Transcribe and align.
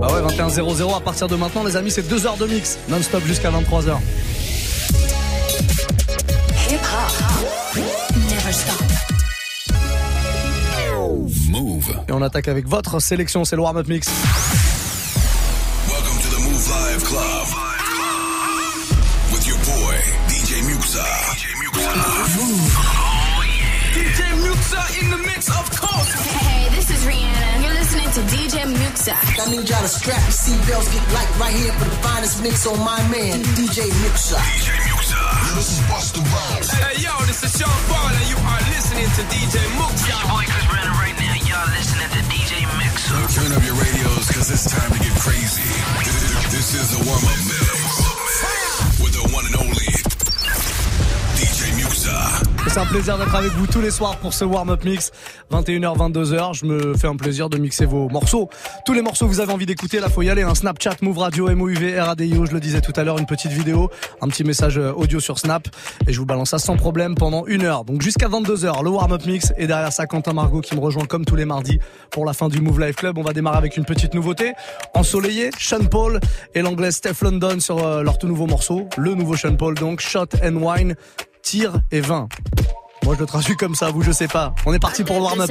Bah 0.00 0.08
ouais, 0.12 0.20
21-0-0 0.34 0.96
à 0.96 1.00
partir 1.00 1.28
de 1.28 1.36
maintenant, 1.36 1.64
les 1.64 1.76
amis, 1.76 1.90
c'est 1.90 2.06
2 2.06 2.26
heures 2.26 2.36
de 2.36 2.46
mix 2.46 2.78
non-stop 2.88 3.24
jusqu'à 3.24 3.50
23h. 3.50 3.96
Move. 11.48 11.94
Et 12.08 12.12
on 12.12 12.22
attaque 12.22 12.48
avec 12.48 12.66
votre 12.66 13.00
sélection, 13.00 13.44
c'est 13.44 13.56
le 13.56 13.62
warm-up 13.62 13.88
mix. 13.88 14.08
DJ 29.06 29.38
I 29.38 29.46
need 29.54 29.70
y'all 29.70 29.82
to 29.82 29.86
strap 29.86 30.18
your 30.18 30.34
seatbelts, 30.34 30.90
get 30.90 31.06
light 31.14 31.30
right 31.38 31.54
here 31.54 31.70
for 31.78 31.86
the 31.86 31.94
finest 32.02 32.42
mix 32.42 32.66
on 32.66 32.78
my 32.82 32.98
man, 33.06 33.38
DJ 33.54 33.86
Muxa. 34.02 34.34
DJ 34.34 34.74
Muxa. 34.90 35.22
This 35.54 35.78
is 35.78 35.80
Busta 35.86 36.18
Rhymes. 36.26 36.74
Hey, 36.74 37.06
yo, 37.06 37.14
this 37.30 37.38
is 37.46 37.54
Sean 37.54 37.70
Paul, 37.86 38.10
and 38.10 38.26
you 38.26 38.34
are 38.34 38.62
listening 38.74 39.06
to 39.06 39.22
DJ 39.30 39.62
Muxa. 39.78 40.10
Your 40.10 40.26
boy 40.26 40.42
Chris 40.50 40.66
Brandon 40.66 40.90
right 40.98 41.14
now. 41.22 41.38
Y'all 41.46 41.70
listening 41.70 42.10
to 42.10 42.20
DJ 42.26 42.66
Mixer. 42.82 43.14
Turn 43.30 43.54
up 43.54 43.62
your 43.62 43.78
radios, 43.78 44.26
cause 44.26 44.50
it's 44.50 44.66
time 44.66 44.90
to 44.90 44.98
get 44.98 45.14
crazy. 45.22 45.62
This 46.50 46.74
is 46.74 46.90
the 46.90 46.98
warm-up 47.06 47.38
mix. 47.46 47.85
C'est 52.68 52.80
un 52.80 52.84
plaisir 52.86 53.16
d'être 53.16 53.34
avec 53.34 53.52
vous 53.52 53.66
tous 53.66 53.80
les 53.80 53.90
soirs 53.90 54.16
pour 54.16 54.34
ce 54.34 54.44
warm-up 54.44 54.84
mix. 54.84 55.10
21h, 55.50 55.96
22h. 55.96 56.54
Je 56.54 56.66
me 56.66 56.94
fais 56.94 57.06
un 57.06 57.16
plaisir 57.16 57.48
de 57.48 57.56
mixer 57.56 57.86
vos 57.86 58.08
morceaux. 58.08 58.50
Tous 58.84 58.92
les 58.92 59.00
morceaux 59.00 59.26
que 59.26 59.30
vous 59.30 59.40
avez 59.40 59.52
envie 59.52 59.64
d'écouter, 59.66 59.98
là, 59.98 60.10
faut 60.10 60.22
y 60.22 60.28
aller. 60.28 60.42
Un 60.42 60.54
Snapchat, 60.54 60.96
Move 61.00 61.18
Radio, 61.18 61.48
MOUV, 61.54 61.98
RADIO. 61.98 62.44
Je 62.44 62.52
le 62.52 62.60
disais 62.60 62.80
tout 62.80 62.92
à 62.96 63.04
l'heure, 63.04 63.18
une 63.18 63.26
petite 63.26 63.52
vidéo, 63.52 63.88
un 64.20 64.28
petit 64.28 64.44
message 64.44 64.78
euh, 64.78 64.92
audio 64.92 65.20
sur 65.20 65.38
Snap. 65.38 65.68
Et 66.06 66.12
je 66.12 66.18
vous 66.18 66.26
balance 66.26 66.50
ça 66.50 66.58
sans 66.58 66.76
problème 66.76 67.14
pendant 67.14 67.46
une 67.46 67.62
heure. 67.62 67.84
Donc 67.84 68.02
jusqu'à 68.02 68.28
22h, 68.28 68.82
le 68.82 68.90
warm-up 68.90 69.24
mix. 69.24 69.54
Et 69.56 69.66
derrière 69.66 69.92
ça, 69.92 70.06
Quentin 70.06 70.34
Margot 70.34 70.60
qui 70.60 70.74
me 70.74 70.80
rejoint 70.80 71.06
comme 71.06 71.24
tous 71.24 71.36
les 71.36 71.46
mardis 71.46 71.78
pour 72.10 72.26
la 72.26 72.34
fin 72.34 72.48
du 72.48 72.60
Move 72.60 72.80
Life 72.80 72.96
Club. 72.96 73.16
On 73.16 73.22
va 73.22 73.32
démarrer 73.32 73.58
avec 73.58 73.76
une 73.76 73.84
petite 73.84 74.12
nouveauté. 74.12 74.52
Ensoleillé, 74.94 75.50
Sean 75.58 75.86
Paul 75.86 76.20
et 76.54 76.60
l'anglais 76.60 76.90
Steph 76.90 77.22
London 77.22 77.60
sur 77.60 77.78
euh, 77.78 78.02
leur 78.02 78.18
tout 78.18 78.26
nouveau 78.26 78.46
morceau. 78.46 78.88
Le 78.98 79.14
nouveau 79.14 79.36
Sean 79.36 79.56
Paul, 79.56 79.74
donc 79.74 80.00
Shot 80.00 80.26
and 80.44 80.56
Wine, 80.56 80.94
tir 81.46 81.72
et 81.92 82.00
vin. 82.00 82.28
Moi, 83.04 83.14
je 83.14 83.20
le 83.20 83.26
traduis 83.26 83.56
comme 83.56 83.76
ça, 83.76 83.90
vous, 83.90 84.02
je 84.02 84.10
sais 84.10 84.26
pas. 84.26 84.52
On 84.66 84.74
est 84.74 84.80
parti 84.80 85.04
pour 85.04 85.16
le 85.16 85.22
warm-up. 85.22 85.50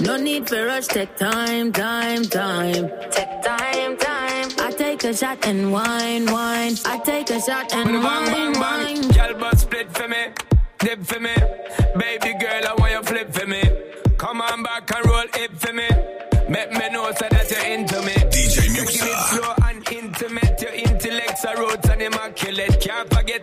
No 0.00 0.16
need 0.16 0.48
for 0.48 0.64
rush, 0.64 0.86
take 0.86 1.16
time, 1.16 1.72
time, 1.72 2.22
time. 2.22 2.88
Take 3.10 3.42
time, 3.42 3.96
time. 3.96 4.48
I 4.60 4.70
take 4.70 5.02
a 5.02 5.12
shot 5.12 5.44
and 5.44 5.72
wine, 5.72 6.26
wine. 6.26 6.74
I 6.86 7.00
take 7.04 7.30
a 7.30 7.40
shot 7.40 7.74
and 7.74 7.94
wine, 7.94 8.02
bang, 8.04 8.52
bang. 8.52 8.60
wine. 8.60 9.08
Girl, 9.08 9.34
but 9.40 9.58
split 9.58 9.90
for 9.92 10.06
me. 10.06 10.22
Dip 10.78 11.04
for 11.04 11.18
me. 11.18 11.34
Baby 11.98 12.38
girl, 12.38 12.62
I 12.68 12.74
want 12.78 12.92
you 12.92 13.02
flip 13.02 13.34
for 13.34 13.46
me. 13.48 13.62
Come 14.16 14.40
on 14.40 14.62
back 14.62 14.88
and 14.94 15.04
roll 15.04 15.26
it 15.34 15.58
for 15.58 15.72
me. 15.72 15.88
Make 16.48 16.72
me 16.72 16.87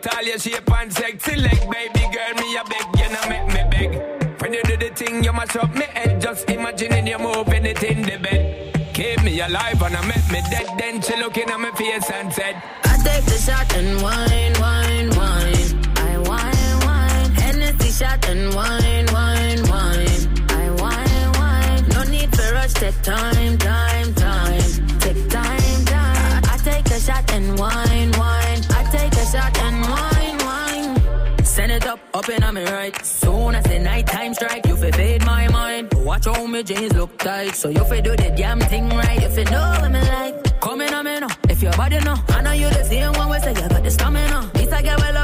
all 0.08 0.23
your 0.23 0.39
shape 0.39 0.72
and 0.72 0.92
sexy 0.94 1.36
leg. 1.36 1.59
Baby 1.70 2.06
girl, 2.14 2.34
me 2.42 2.58
a 2.58 2.64
beg, 2.64 2.88
you 3.00 3.09
know 3.14 3.25
make 3.30 3.48
me 3.48 3.64
beg. 3.72 4.42
When 4.42 4.53
you 4.53 4.64
do 4.64 4.78
the 4.78 4.89
thing, 4.94 5.23
you 5.23 5.34
mash 5.34 5.56
up 5.56 5.73
me 5.73 5.85
head. 5.85 6.22
Just 6.22 6.50
imagining 6.50 7.07
you 7.07 7.18
moving 7.19 7.66
it 7.66 7.81
in 7.84 8.02
the 8.03 8.18
bed. 8.18 8.94
Keep 8.94 9.24
me 9.24 9.40
alive 9.41 9.81
and 9.81 9.96
I 9.96 10.06
make 10.07 10.31
me 10.31 10.41
dead. 10.50 10.68
Then 10.78 11.02
she 11.02 11.16
looking 11.18 11.50
at 11.50 11.59
my 11.59 11.72
face 11.72 12.09
and 12.12 12.31
said, 12.34 12.62
I 12.84 12.97
take 13.03 13.25
the 13.25 13.38
shot 13.38 13.75
and 13.75 14.02
wine, 14.02 14.53
wine, 14.59 15.09
wine. 15.18 15.97
I 15.97 16.18
wine, 16.30 16.80
wine. 16.85 17.31
Hennessy 17.31 17.91
shot 17.91 18.25
and 18.30 18.53
wine, 18.56 19.06
wine, 19.12 19.63
wine. 19.68 20.22
I 20.50 20.69
wine, 20.81 21.31
wine. 21.40 21.88
No 21.90 22.03
need 22.03 22.34
for 22.35 22.53
rush, 22.53 22.74
take 22.74 23.01
time, 23.01 23.57
time, 23.57 24.13
time. 24.13 25.00
Take 25.00 25.30
time, 25.30 25.85
time. 25.85 26.44
I 26.46 26.57
take 26.63 26.88
a 26.88 27.00
shot 27.00 27.31
and 27.34 27.59
wine, 27.59 28.12
up, 32.16 32.30
and 32.30 32.56
me 32.56 32.64
right. 32.64 33.06
Soon 33.06 33.56
as 33.56 33.64
the 33.66 33.80
night 33.80 34.08
time 34.08 34.34
strike, 34.34 34.66
you 34.68 34.76
fi 34.78 34.92
fade 34.92 35.26
my 35.26 35.48
mind. 35.50 35.94
Watch 35.94 36.26
how 36.26 36.48
me 36.48 36.64
jeans 36.64 36.94
look 36.94 37.18
tight, 37.18 37.56
so 37.56 37.68
you 37.70 37.84
fi 37.86 38.00
do 38.02 38.16
the 38.16 38.30
damn 38.36 38.59
thing 38.59 38.88
right. 38.90 39.22
If 39.22 39.38
you 39.38 39.46
know 39.46 39.68
what 39.81 39.92
me 39.92 40.02
like, 40.02 40.62
come 40.62 40.81
in 40.81 40.94
on 40.94 41.06
me 41.06 41.20
now. 41.20 41.28
If 41.50 41.62
your 41.62 41.74
body 41.74 42.00
know, 42.00 42.16
I 42.30 42.42
know 42.42 42.54
you 42.54 42.70
the 42.70 42.84
same 42.86 43.14
one. 43.14 43.30
We 43.31 43.40
say 43.40 43.54
you 43.59 43.68
got 43.68 43.84
the 43.84 43.92
stamina. 43.92 44.50
This 44.54 44.72
I 44.72 44.81
get 44.81 44.98
well 45.00 45.18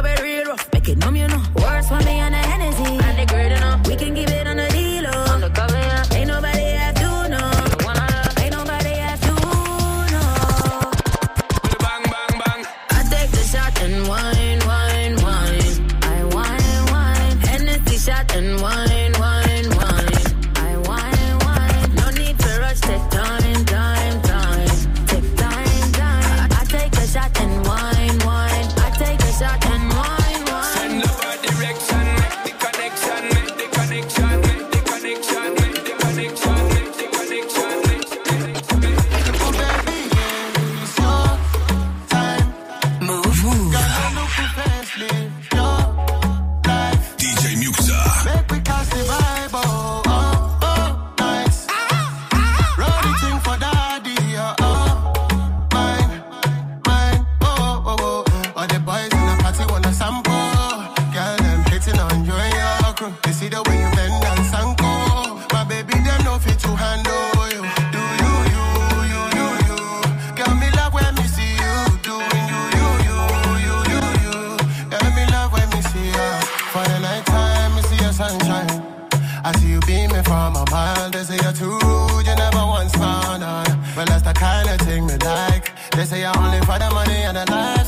They 63.01 63.31
see 63.31 63.49
the 63.49 63.63
way 63.65 63.77
you 63.81 63.89
bend 63.97 64.13
and 64.23 64.45
sanko. 64.45 65.41
My 65.51 65.63
baby, 65.65 65.93
they 66.05 66.23
know 66.23 66.37
fit 66.37 66.59
to 66.59 66.69
handle. 66.69 67.33
you. 67.49 67.61
Do 67.89 68.01
you, 68.21 68.33
you, 68.53 68.65
you, 69.09 69.21
you, 69.37 69.47
you? 69.67 69.79
Girl, 70.37 70.53
me 70.61 70.69
love 70.77 70.93
when 70.93 71.09
me 71.15 71.25
see 71.25 71.49
you 71.57 71.73
doing 72.05 72.45
you, 72.53 72.61
you, 72.77 72.87
you, 73.09 73.75
you, 73.89 74.05
you. 74.21 74.37
Girl, 74.93 75.07
me 75.17 75.25
love 75.33 75.49
when 75.51 75.67
me 75.73 75.81
see 75.81 76.13
ya. 76.13 76.41
For 76.73 76.85
the 76.85 76.99
first 77.01 77.25
time, 77.25 77.75
me 77.75 77.81
see 77.89 77.97
ya 78.05 78.11
sunshine. 78.11 78.69
I 79.43 79.51
see 79.57 79.69
you 79.73 79.79
be 79.81 80.05
me 80.05 80.21
from 80.21 80.55
a 80.55 80.65
mile. 80.69 81.09
They 81.09 81.23
say 81.23 81.37
you're 81.41 81.53
too 81.57 81.79
rude, 81.81 82.27
you 82.27 82.35
never 82.35 82.63
once 82.69 82.93
found 82.93 83.43
on. 83.43 83.65
Well, 83.97 84.05
that's 84.05 84.21
the 84.21 84.33
kind 84.33 84.69
of 84.69 84.77
thing 84.85 85.07
me 85.07 85.17
like. 85.17 85.71
They 85.97 86.05
say 86.05 86.21
you're 86.21 86.37
only 86.37 86.59
for 86.69 86.77
the 86.77 86.89
money 86.93 87.23
and 87.25 87.35
the 87.37 87.45
life. 87.49 87.80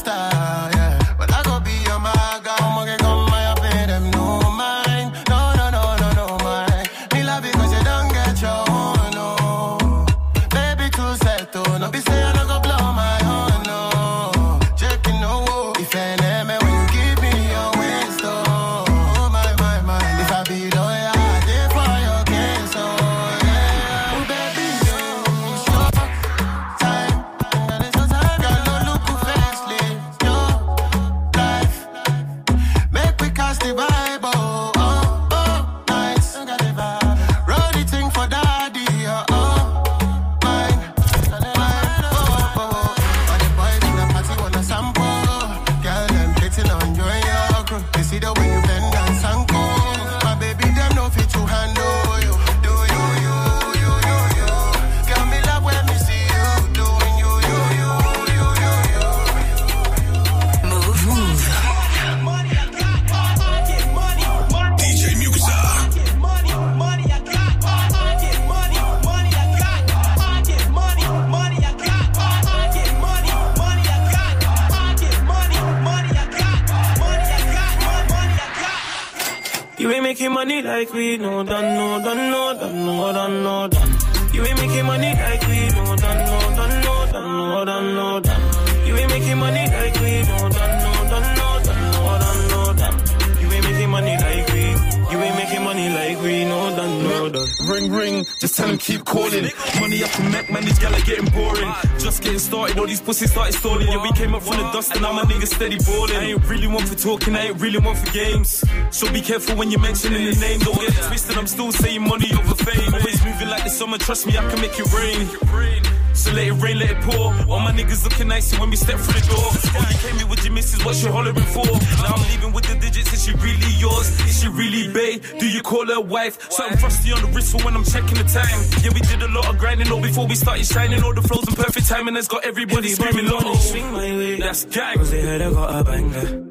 Ring 97.74 97.92
ring, 97.92 98.26
just 98.40 98.56
tell 98.56 98.70
him 98.70 98.78
keep 98.78 99.04
calling. 99.04 99.50
Money 99.80 100.04
up 100.04 100.12
can 100.12 100.32
make, 100.32 100.52
man, 100.52 100.64
these 100.64 100.78
gal 100.78 100.94
are 100.94 101.02
getting 101.02 101.26
boring. 101.34 101.74
Just 101.98 102.22
getting 102.22 102.38
started, 102.38 102.78
all 102.78 102.86
these 102.86 103.02
pussies 103.02 103.32
started 103.32 103.54
stalling. 103.54 103.88
Yeah, 103.88 104.04
we 104.04 104.12
came 104.12 104.36
up 104.36 104.44
from 104.44 104.58
the 104.58 104.72
dust 104.72 104.92
and 104.92 105.02
now 105.02 105.12
my 105.12 105.24
niggas 105.24 105.56
steady 105.56 105.78
balling. 105.84 106.16
I 106.16 106.26
ain't 106.34 106.48
really 106.48 106.68
one 106.68 106.86
for 106.86 106.94
talking, 106.94 107.36
I 107.36 107.48
ain't 107.48 107.60
really 107.60 107.80
one 107.80 107.96
for 107.96 108.12
games. 108.12 108.64
So 108.92 109.12
be 109.12 109.22
careful 109.22 109.56
when 109.56 109.72
you're 109.72 109.80
mentioning 109.80 110.24
the 110.24 110.40
name. 110.40 110.60
Don't 110.60 110.80
get 110.80 110.94
twisted, 111.08 111.36
I'm 111.36 111.48
still 111.48 111.72
saying 111.72 112.04
money 112.04 112.32
over 112.34 112.54
fame. 112.54 112.94
Always 112.94 113.26
moving 113.26 113.50
like 113.50 113.64
the 113.64 113.72
summer, 113.72 113.98
trust 113.98 114.28
me, 114.28 114.38
I 114.38 114.48
can 114.48 114.62
make 114.62 114.78
it 114.78 114.94
rain. 114.94 115.82
So 116.14 116.32
let 116.32 116.46
it 116.46 116.54
rain, 116.54 116.78
let 116.78 116.92
it 116.92 117.02
pour. 117.02 117.34
All 117.50 117.60
my 117.60 117.72
niggas 117.72 118.04
looking 118.04 118.28
nice 118.28 118.54
when 118.60 118.70
we 118.70 118.76
step 118.76 119.00
through 119.00 119.20
the 119.20 119.28
door. 119.34 119.63
Oh, 119.76 119.88
you 119.92 119.98
came 119.98 120.16
here 120.18 120.28
with 120.28 120.44
your 120.44 120.54
missus, 120.54 120.84
what 120.86 121.02
you 121.04 121.12
hollering 121.12 121.36
for? 121.56 121.66
Now 121.66 122.14
I'm 122.16 122.30
leaving 122.30 122.54
with 122.54 122.66
the 122.66 122.76
digits, 122.76 123.12
is 123.14 123.26
she 123.26 123.34
really 123.34 123.72
yours? 123.80 124.08
Is 124.28 124.42
she 124.42 124.48
really 124.48 124.92
bae? 124.94 125.20
Do 125.40 125.48
you 125.48 125.62
call 125.62 125.86
her 125.88 126.02
wife? 126.02 126.52
Something 126.52 126.78
frosty 126.78 127.12
on 127.12 127.22
the 127.22 127.28
wrist 127.28 127.52
for 127.52 127.64
when 127.66 127.76
I'm 127.76 127.84
checking 127.84 128.16
the 128.18 128.24
time. 128.26 128.60
Yeah, 128.84 128.92
we 128.94 129.02
did 129.02 129.22
a 129.24 129.28
lot 129.30 129.48
of 129.50 129.58
grinding, 129.58 129.92
all 129.92 130.02
before 130.02 130.28
we 130.28 130.36
started 130.36 130.66
shining. 130.66 131.02
All 131.04 131.14
the 131.14 131.22
flows 131.22 131.48
in 131.48 131.56
perfect 131.56 131.88
timing 131.88 132.16
has 132.16 132.28
got 132.28 132.44
everybody 132.46 132.90
screaming, 132.90 133.26
Everybody 133.26 133.46
Lord. 133.46 133.58
swing 133.60 133.92
my 133.92 134.12
way. 134.18 134.40
That's 134.40 134.66
gang. 134.66 134.98
Cause 134.98 135.12
they 135.12 135.22
heard 135.22 135.42
I 135.42 135.52
got 135.52 135.80
a 135.80 135.84
banger. 135.84 136.50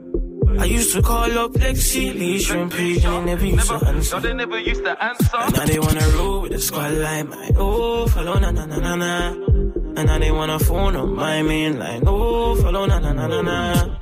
I 0.61 0.65
used 0.67 0.93
to 0.95 1.01
call 1.03 1.39
up 1.39 1.53
Lexi, 1.53 2.13
Lee, 2.15 2.39
Shrimp 2.39 2.73
Page, 2.75 3.05
and 3.05 3.27
they 3.27 3.33
never 3.33 3.47
used 3.47 3.69
to 3.69 3.87
answer. 3.87 4.21
they 4.21 4.35
never 4.35 4.59
used 4.59 4.85
to 4.85 5.03
answer. 5.03 5.37
And 5.37 5.57
now 5.57 5.65
they 5.65 5.79
wanna 5.79 6.09
roll 6.17 6.41
with 6.43 6.53
the 6.53 6.59
squad 6.61 6.93
line, 6.93 7.31
my 7.31 7.51
oh, 7.57 8.07
follow 8.09 8.39
na 8.39 8.51
na 8.51 8.67
na 8.67 8.77
na 8.79 8.95
na. 8.97 9.52
And 9.95 10.07
now 10.07 10.19
they 10.19 10.31
wanna 10.31 10.59
phone 10.59 10.97
on 10.97 11.15
my 11.15 11.43
main 11.43 11.79
line, 11.79 12.03
oh, 12.07 12.57
follow 12.57 12.87
na 12.87 12.99
na 12.99 13.13
na 13.13 13.27
na 13.27 13.43
na. 13.43 13.97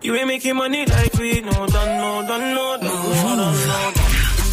You 0.00 0.14
ain't 0.14 0.26
making 0.28 0.56
money 0.56 0.86
like 0.86 1.14
we 1.14 1.40
no 1.40 1.50
done, 1.50 1.92
no 2.02 2.26
done, 2.28 2.54
no 2.54 2.76
done, 2.78 2.86
no 2.86 3.36
done, 3.36 3.36
no 3.36 3.84
done. 3.94 4.04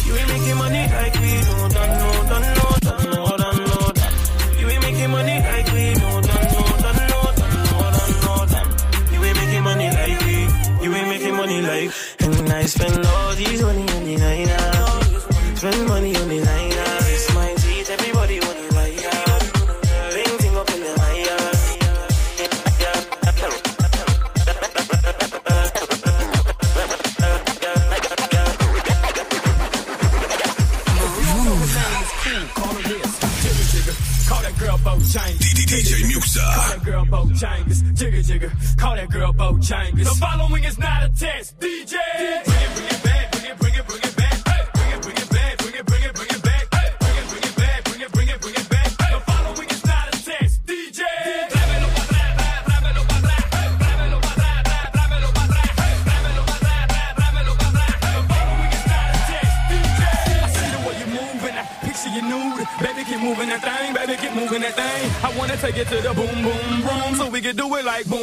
You 0.06 0.14
ain't 0.16 0.28
making 0.28 0.56
money 0.58 0.84
like 0.96 1.14
we 1.22 1.32
no 1.48 1.68
done, 1.76 1.92
no 2.00 2.10
done, 2.30 2.46
no 2.58 2.66
done, 2.86 3.04
no 3.10 3.36
done, 3.36 3.58
no 3.70 3.92
done. 3.98 4.12
You 4.60 4.66
ain't 4.68 4.82
making 4.82 5.10
money 5.10 5.36
like 5.50 5.68
we 5.72 5.84
no 6.02 6.10
done, 6.28 6.46
no 6.54 6.62
done, 6.84 7.00
no 7.10 7.20
done, 7.38 7.54
no 7.70 7.78
done, 7.96 8.14
no 8.24 8.34
done. 8.52 8.68
You 9.12 9.24
ain't 9.24 9.36
making 9.40 9.62
money 9.62 9.88
like 9.98 10.18
we, 10.26 10.36
you 10.84 10.94
ain't 10.94 11.08
making 11.08 11.36
money 11.36 11.60
like. 11.62 11.90
And 12.20 12.52
I 12.52 12.64
spend 12.66 13.06
all 13.06 13.34
these 13.34 13.62
money 13.62 13.86
on 13.96 14.04
the 14.04 14.16
night 14.16 14.50
DJ 36.30 36.40
Call 36.40 36.68
that 36.68 36.84
girl 36.84 37.04
Bojangles. 37.06 37.82
Jigger 37.94 38.22
jigger. 38.22 38.52
Call 38.76 38.94
that 38.96 39.10
girl 39.10 39.32
Bojangles. 39.32 40.04
The 40.04 40.16
following 40.20 40.64
is 40.64 40.78
not 40.78 41.02
a 41.02 41.08
test. 41.08 41.58
DJ. 41.58 41.96
Bring 42.44 43.09
It 65.72 65.86
to 65.86 66.02
the 66.02 66.12
boom, 66.12 66.42
boom, 66.42 66.82
boom. 66.82 67.14
So 67.14 67.30
we 67.30 67.40
can 67.40 67.54
do 67.54 67.72
it 67.76 67.84
like 67.84 68.04
boom, 68.06 68.19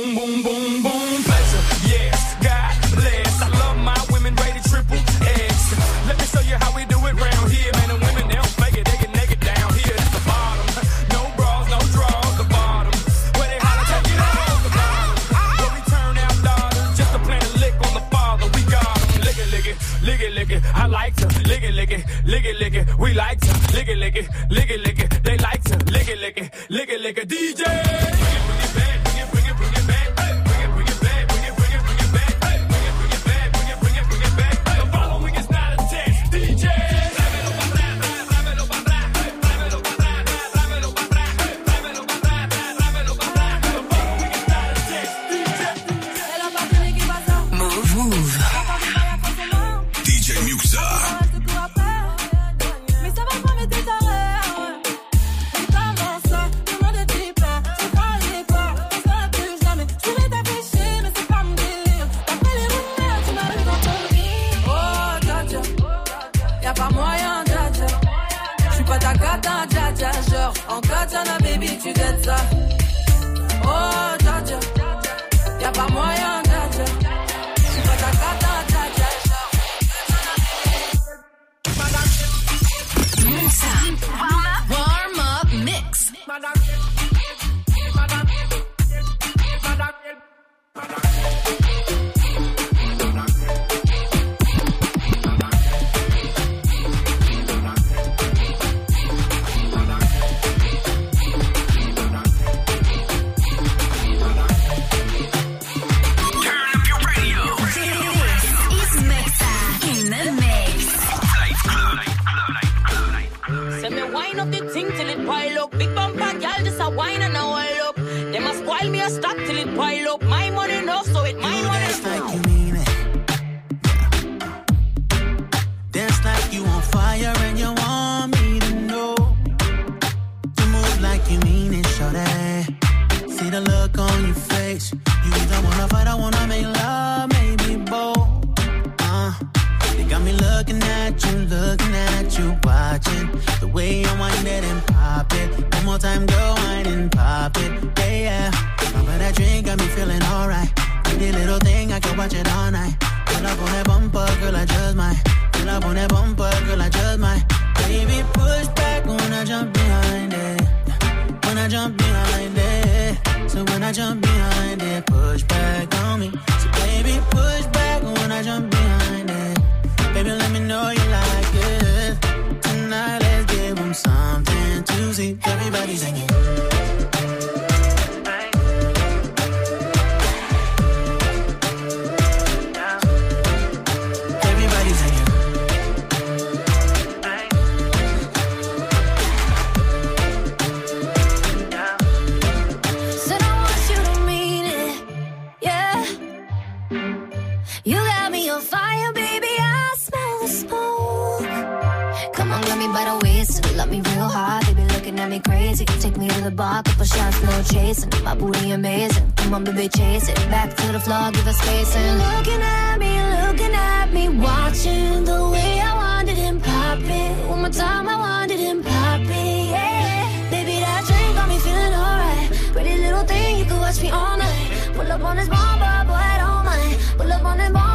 me 205.37 205.43
crazy. 205.43 205.85
Take 205.85 206.17
me 206.17 206.27
to 206.27 206.41
the 206.41 206.51
bar, 206.51 206.83
couple 206.83 207.05
shots, 207.05 207.41
no 207.43 207.63
chasing. 207.63 208.09
My 208.23 208.35
booty 208.35 208.71
amazing. 208.71 209.31
Come 209.37 209.53
on, 209.53 209.63
baby, 209.63 209.89
chase 209.89 210.29
it. 210.29 210.35
Back 210.49 210.75
to 210.75 210.91
the 210.91 210.99
floor, 210.99 211.31
give 211.31 211.47
us 211.47 211.57
space. 211.57 211.95
And 211.95 212.17
looking 212.25 212.61
at 212.61 212.97
me, 212.97 213.11
looking 213.41 213.73
at 213.73 214.13
me, 214.13 214.29
watching 214.29 215.23
the 215.25 215.49
way 215.53 215.79
I 215.79 215.93
wanted 215.95 216.37
him 216.37 216.59
pop 216.61 216.99
it. 216.99 217.49
One 217.49 217.61
more 217.61 217.69
time, 217.69 218.07
I 218.07 218.15
wanted 218.17 218.59
him 218.59 218.83
pop 218.83 219.21
it. 219.21 219.69
Yeah, 219.75 220.49
baby, 220.51 220.79
that 220.85 221.03
drink 221.07 221.35
got 221.37 221.49
me 221.49 221.57
feeling 221.59 221.93
alright. 222.05 222.49
Pretty 222.73 222.97
little 222.97 223.25
thing, 223.25 223.59
you 223.59 223.65
could 223.65 223.79
watch 223.79 224.01
me 224.01 224.09
all 224.09 224.37
night. 224.37 224.69
Pull 224.95 225.11
up 225.11 225.23
on 225.23 225.35
this 225.37 225.49
bomb, 225.49 225.79
boy, 226.07 226.23
I 226.33 226.37
don't 226.43 226.65
mind. 226.65 226.97
Pull 227.17 227.31
up 227.31 227.45
on 227.45 227.57
this 227.57 227.71
bomb. 227.71 227.86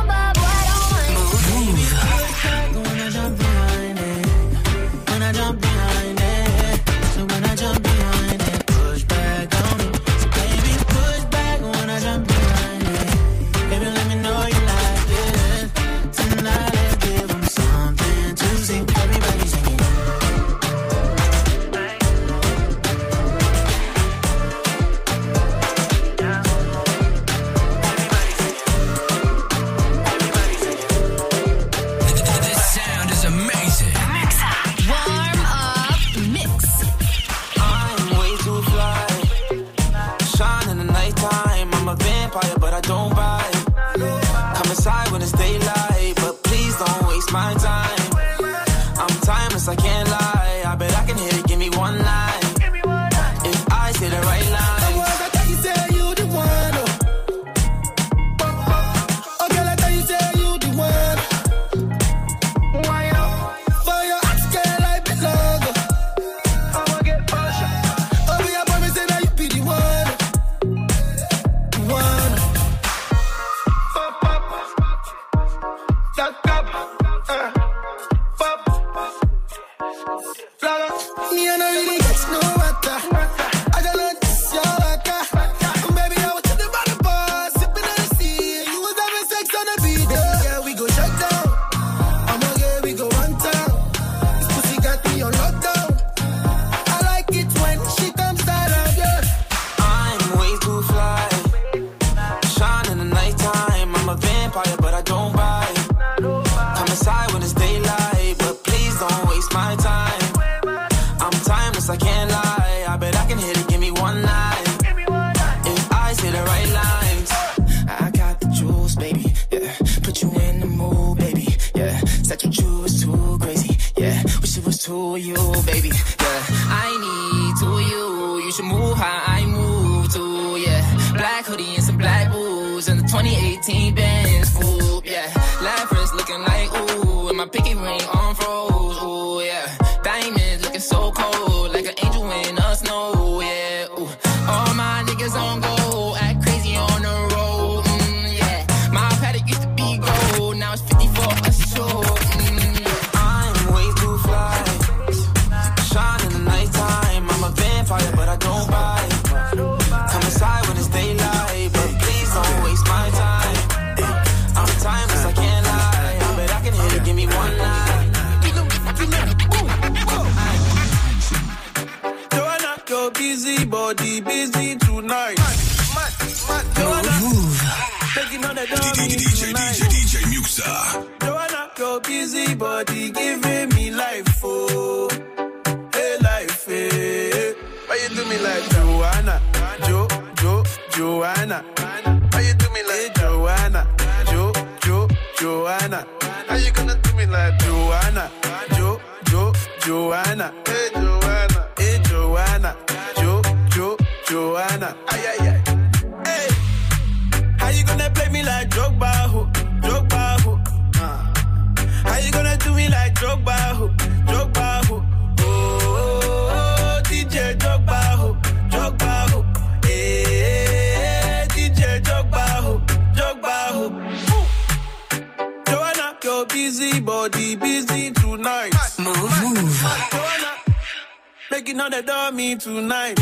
Making 231.83 231.91
all 231.91 231.91
the 231.91 232.03
dummy 232.03 232.57
tonight. 232.57 233.19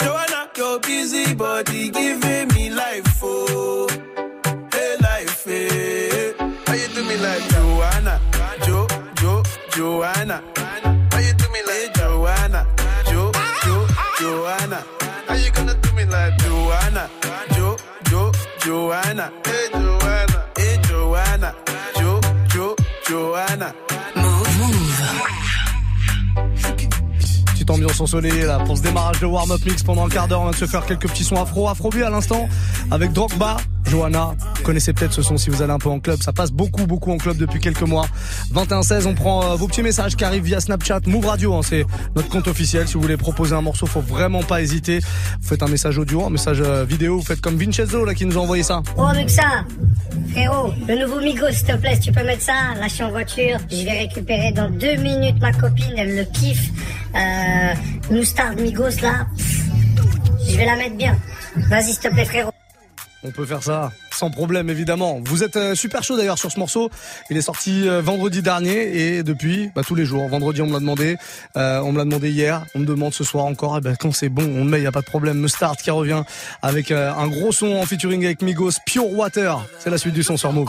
Joanna, 0.00 0.50
your 0.56 0.80
busy 0.80 1.34
body 1.34 1.90
giving 1.90 2.48
me 2.48 2.70
life, 2.70 3.20
oh, 3.22 3.88
hey 4.72 4.96
life, 5.00 5.44
hey. 5.44 6.32
How 6.66 6.74
you 6.74 6.88
do 6.88 7.04
me 7.04 7.16
like 7.16 7.42
Joanna, 7.50 8.20
Jo, 8.64 8.86
Jo, 9.16 9.42
Joanna? 9.70 10.42
How 11.10 11.18
you 11.18 11.32
do 11.34 11.48
me 11.50 11.62
like 11.66 11.94
Joanna, 11.94 12.66
Jo, 13.06 13.32
Jo, 13.64 13.86
Joanna? 14.18 14.84
How 15.26 15.34
you 15.34 15.50
gonna 15.52 15.74
do 15.74 15.92
me 15.92 16.04
like 16.04 16.36
Joanna, 16.38 17.10
Jo, 17.54 17.76
Jo, 18.04 18.32
Joanna? 18.60 19.32
Hey 19.44 19.68
Joanna, 19.72 19.85
Petite 27.66 27.82
ambiance 27.82 28.00
ensoleillée 28.00 28.44
là 28.44 28.60
pour 28.60 28.76
ce 28.76 28.82
démarrage 28.82 29.18
de 29.18 29.26
warm-up 29.26 29.60
mix 29.66 29.82
pendant 29.82 30.06
un 30.06 30.08
quart 30.08 30.28
d'heure. 30.28 30.42
On 30.42 30.46
va 30.46 30.52
se 30.52 30.66
faire 30.66 30.86
quelques 30.86 31.08
petits 31.08 31.24
sons 31.24 31.34
afro, 31.34 31.68
afro 31.68 31.90
à 31.92 32.10
l'instant 32.10 32.48
avec 32.92 33.12
Drogba, 33.12 33.56
Johanna. 33.88 34.34
Vous 34.56 34.62
connaissez 34.62 34.92
peut-être 34.92 35.12
ce 35.12 35.22
son 35.22 35.36
si 35.36 35.50
vous 35.50 35.62
allez 35.62 35.72
un 35.72 35.78
peu 35.78 35.88
en 35.88 36.00
club. 36.00 36.20
Ça 36.22 36.32
passe 36.32 36.50
beaucoup, 36.50 36.86
beaucoup 36.86 37.12
en 37.12 37.18
club 37.18 37.36
depuis 37.36 37.60
quelques 37.60 37.82
mois. 37.82 38.06
21-16, 38.54 39.06
on 39.06 39.14
prend 39.14 39.44
euh, 39.44 39.54
vos 39.54 39.68
petits 39.68 39.82
messages 39.82 40.16
qui 40.16 40.24
arrivent 40.24 40.44
via 40.44 40.60
Snapchat, 40.60 41.00
Move 41.06 41.26
Radio. 41.26 41.54
hein, 41.54 41.60
c'est 41.62 41.84
notre 42.14 42.28
compte 42.28 42.48
officiel. 42.48 42.86
Si 42.88 42.94
vous 42.94 43.00
voulez 43.00 43.16
proposer 43.16 43.54
un 43.54 43.62
morceau, 43.62 43.86
faut 43.86 44.00
vraiment 44.00 44.42
pas 44.42 44.60
hésiter. 44.62 44.98
Vous 45.40 45.48
faites 45.48 45.62
un 45.62 45.68
message 45.68 45.98
audio, 45.98 46.24
un 46.24 46.30
message 46.30 46.60
euh, 46.60 46.84
vidéo. 46.84 47.18
Vous 47.18 47.24
faites 47.24 47.40
comme 47.40 47.56
Vincenzo 47.56 48.04
là 48.04 48.14
qui 48.14 48.26
nous 48.26 48.36
a 48.36 48.40
envoyé 48.40 48.62
ça. 48.62 48.82
Oh, 48.96 49.08
Muxa 49.14 49.64
Frérot, 50.32 50.72
le 50.88 51.00
nouveau 51.04 51.20
Migos, 51.20 51.50
s'il 51.52 51.66
te 51.66 51.76
plaît, 51.76 51.94
si 51.94 52.00
tu 52.00 52.12
peux 52.12 52.24
mettre 52.24 52.42
ça. 52.42 52.74
Là, 52.78 52.88
je 52.88 52.94
suis 52.94 53.04
en 53.04 53.10
voiture. 53.10 53.58
Je 53.70 53.84
vais 53.84 53.98
récupérer 53.98 54.52
dans 54.52 54.68
deux 54.70 54.96
minutes 54.96 55.40
ma 55.40 55.52
copine. 55.52 55.92
Elle 55.96 56.16
le 56.16 56.24
kiffe. 56.24 56.70
Euh, 57.14 57.74
New 58.10 58.24
Star 58.24 58.54
Migos, 58.56 59.00
là. 59.02 59.26
Je 60.48 60.56
vais 60.56 60.66
la 60.66 60.76
mettre 60.76 60.96
bien. 60.96 61.16
Vas-y, 61.70 61.92
s'il 61.92 61.98
te 62.00 62.08
plaît, 62.08 62.24
frérot. 62.24 62.50
On 63.22 63.30
peut 63.30 63.46
faire 63.46 63.62
ça 63.62 63.92
sans 64.16 64.30
problème 64.30 64.70
évidemment. 64.70 65.20
Vous 65.24 65.42
êtes 65.42 65.56
euh, 65.56 65.74
super 65.74 66.02
chaud 66.02 66.16
d'ailleurs 66.16 66.38
sur 66.38 66.50
ce 66.50 66.58
morceau. 66.58 66.90
Il 67.30 67.36
est 67.36 67.42
sorti 67.42 67.88
euh, 67.88 68.00
vendredi 68.00 68.42
dernier 68.42 68.96
et 68.96 69.22
depuis 69.22 69.70
bah, 69.74 69.82
tous 69.86 69.94
les 69.94 70.04
jours. 70.04 70.28
Vendredi 70.28 70.62
on 70.62 70.66
me 70.66 70.72
l'a 70.72 70.80
demandé, 70.80 71.16
euh, 71.56 71.80
on 71.80 71.92
me 71.92 71.98
l'a 71.98 72.04
demandé 72.04 72.30
hier, 72.30 72.64
on 72.74 72.80
me 72.80 72.86
demande 72.86 73.12
ce 73.12 73.24
soir 73.24 73.44
encore. 73.44 73.76
Eh 73.78 73.80
ben, 73.80 73.96
quand 73.96 74.12
c'est 74.12 74.28
bon, 74.28 74.44
on 74.44 74.64
le 74.64 74.70
met, 74.70 74.82
y 74.82 74.86
a 74.86 74.92
pas 74.92 75.00
de 75.00 75.06
problème. 75.06 75.38
Mustard 75.38 75.76
qui 75.76 75.90
revient 75.90 76.22
avec 76.62 76.90
un 76.90 77.26
gros 77.28 77.52
son 77.52 77.74
en 77.76 77.84
featuring 77.84 78.24
avec 78.24 78.42
Migos, 78.42 78.72
Pure 78.86 79.12
Water. 79.12 79.58
C'est 79.78 79.90
la 79.90 79.98
suite 79.98 80.14
du 80.14 80.22
son 80.22 80.36
sur 80.36 80.52
Move. 80.52 80.68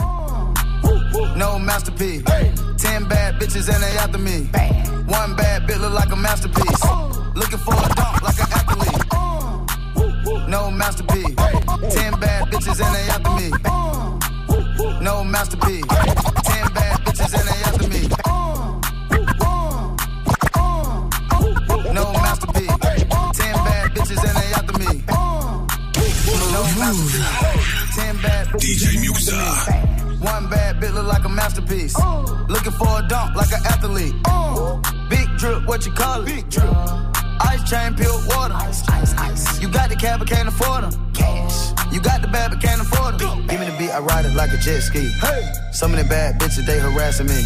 No 1.35 1.57
masterpiece. 1.59 2.23
Ten 2.77 3.05
bad 3.05 3.39
bitches 3.39 3.69
and 3.69 3.81
they 3.81 3.97
after 3.97 4.19
me. 4.19 4.47
One 5.07 5.35
bad 5.35 5.69
like 5.69 6.11
a 6.11 6.15
masterpiece. 6.15 6.83
Looking 7.35 7.59
for 7.59 7.73
a 7.73 7.95
dunk 7.95 8.21
like 8.21 8.39
an 8.39 8.47
athlete. 8.51 9.07
No 10.49 10.71
masterpiece. 10.71 11.35
Bitches 12.77 12.85
and 12.85 12.95
they 12.95 13.09
after 13.09 13.33
me. 13.39 13.49
No 15.03 15.23
masterpiece. 15.23 15.85
Ten 16.43 16.73
bad 16.73 16.99
bitches 17.01 17.33
and 17.37 17.47
they 17.47 17.63
after 17.65 17.87
me. 17.87 18.07
No 21.93 22.13
masterpiece. 22.13 22.77
Ten 23.37 23.55
bad 23.65 23.91
bitches 23.91 24.23
and 24.23 24.37
they 24.37 24.53
after 24.53 24.77
me. 24.79 25.03
No 26.51 26.63
masterpiece. 26.77 27.95
Ten 27.95 28.17
bad 28.17 28.47
DJ 28.47 28.83
Muxa. 29.05 30.21
One 30.21 30.49
bad 30.49 30.79
bitch 30.81 30.93
look 30.93 31.07
like 31.07 31.25
a 31.25 31.29
masterpiece. 31.29 31.95
Looking 32.47 32.73
for 32.73 32.99
a 32.99 33.07
dunk 33.07 33.35
like 33.35 33.51
an 33.51 33.65
athlete. 33.65 34.15
Big 35.09 35.27
drip, 35.37 35.65
what 35.67 35.85
you 35.85 35.91
call 35.93 36.21
it? 36.21 36.25
Big 36.25 36.49
drip. 36.49 36.69
Ice 37.39 37.69
chain, 37.69 37.95
pure 37.95 38.11
water. 38.27 38.53
Ice, 38.55 38.87
ice, 38.89 39.13
ice. 39.15 39.61
You 39.61 39.69
got 39.69 39.89
the 39.89 39.95
cab, 39.95 40.19
but 40.19 40.27
can't 40.27 40.47
afford 40.47 40.83
them. 40.83 41.06
You 41.97 42.03
got 42.03 42.21
the 42.21 42.27
bad, 42.27 42.51
but 42.51 42.61
can't 42.61 42.79
afford 42.79 43.17
them. 43.17 43.47
Give 43.47 43.59
me 43.59 43.65
the 43.65 43.75
beat, 43.75 43.89
I 43.89 43.97
ride 43.97 44.23
it 44.23 44.35
like 44.35 44.53
a 44.53 44.57
jet 44.57 44.81
ski. 44.81 45.09
Hey. 45.17 45.49
Some 45.71 45.93
of 45.93 45.97
the 45.97 46.05
bad 46.05 46.39
bitches, 46.39 46.63
they 46.63 46.77
harassing 46.77 47.25
me. 47.25 47.41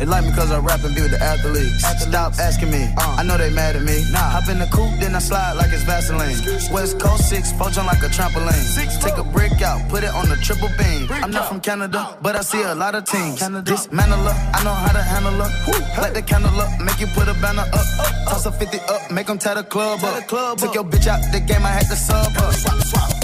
They 0.00 0.04
like 0.04 0.24
me 0.24 0.32
cause 0.34 0.50
I 0.50 0.58
rap 0.58 0.82
and 0.82 0.92
be 0.96 1.02
with 1.02 1.12
the 1.12 1.22
athletes. 1.22 1.78
Stop 2.02 2.34
asking 2.42 2.72
me, 2.72 2.90
I 2.98 3.22
know 3.22 3.38
they 3.38 3.50
mad 3.54 3.76
at 3.76 3.82
me. 3.82 4.02
Nah. 4.10 4.34
Hop 4.34 4.48
in 4.50 4.58
the 4.58 4.66
coupe, 4.66 4.98
then 4.98 5.14
I 5.14 5.20
slide 5.20 5.52
like 5.52 5.70
it's 5.70 5.84
Vaseline. 5.84 6.34
West 6.74 6.98
Coast 6.98 7.28
6, 7.30 7.52
four 7.52 7.70
jump 7.70 7.86
like 7.86 8.02
a 8.02 8.10
trampoline. 8.10 8.66
Six, 8.66 8.98
Take 8.98 9.16
a 9.16 9.22
brick 9.22 9.62
out, 9.62 9.78
put 9.88 10.02
it 10.02 10.10
on 10.10 10.28
the 10.28 10.34
triple 10.42 10.70
beam. 10.76 11.06
I'm 11.22 11.30
not 11.30 11.46
from 11.46 11.60
Canada, 11.60 12.18
but 12.20 12.34
I 12.34 12.40
see 12.40 12.62
a 12.62 12.74
lot 12.74 12.96
of 12.96 13.04
teams. 13.04 13.38
Dismantle 13.38 14.26
her, 14.26 14.34
I 14.58 14.64
know 14.64 14.74
how 14.74 14.90
to 14.90 15.02
handle 15.02 15.38
her. 15.38 16.02
Light 16.02 16.14
the 16.14 16.22
candle 16.22 16.50
up, 16.58 16.80
make 16.80 16.98
you 16.98 17.06
put 17.14 17.28
a 17.28 17.34
banner 17.34 17.62
up. 17.62 17.86
Toss 18.26 18.46
a 18.46 18.50
50 18.50 18.78
up, 18.90 19.12
make 19.12 19.28
them 19.28 19.38
tie 19.38 19.54
the 19.54 19.62
club 19.62 20.02
up. 20.02 20.26
Took 20.58 20.74
your 20.74 20.82
bitch 20.82 21.06
out 21.06 21.22
the 21.30 21.38
game, 21.38 21.64
I 21.64 21.70
had 21.70 21.86
to 21.86 21.94
sub 21.94 22.32
her. 22.32 23.22
No 23.22 23.23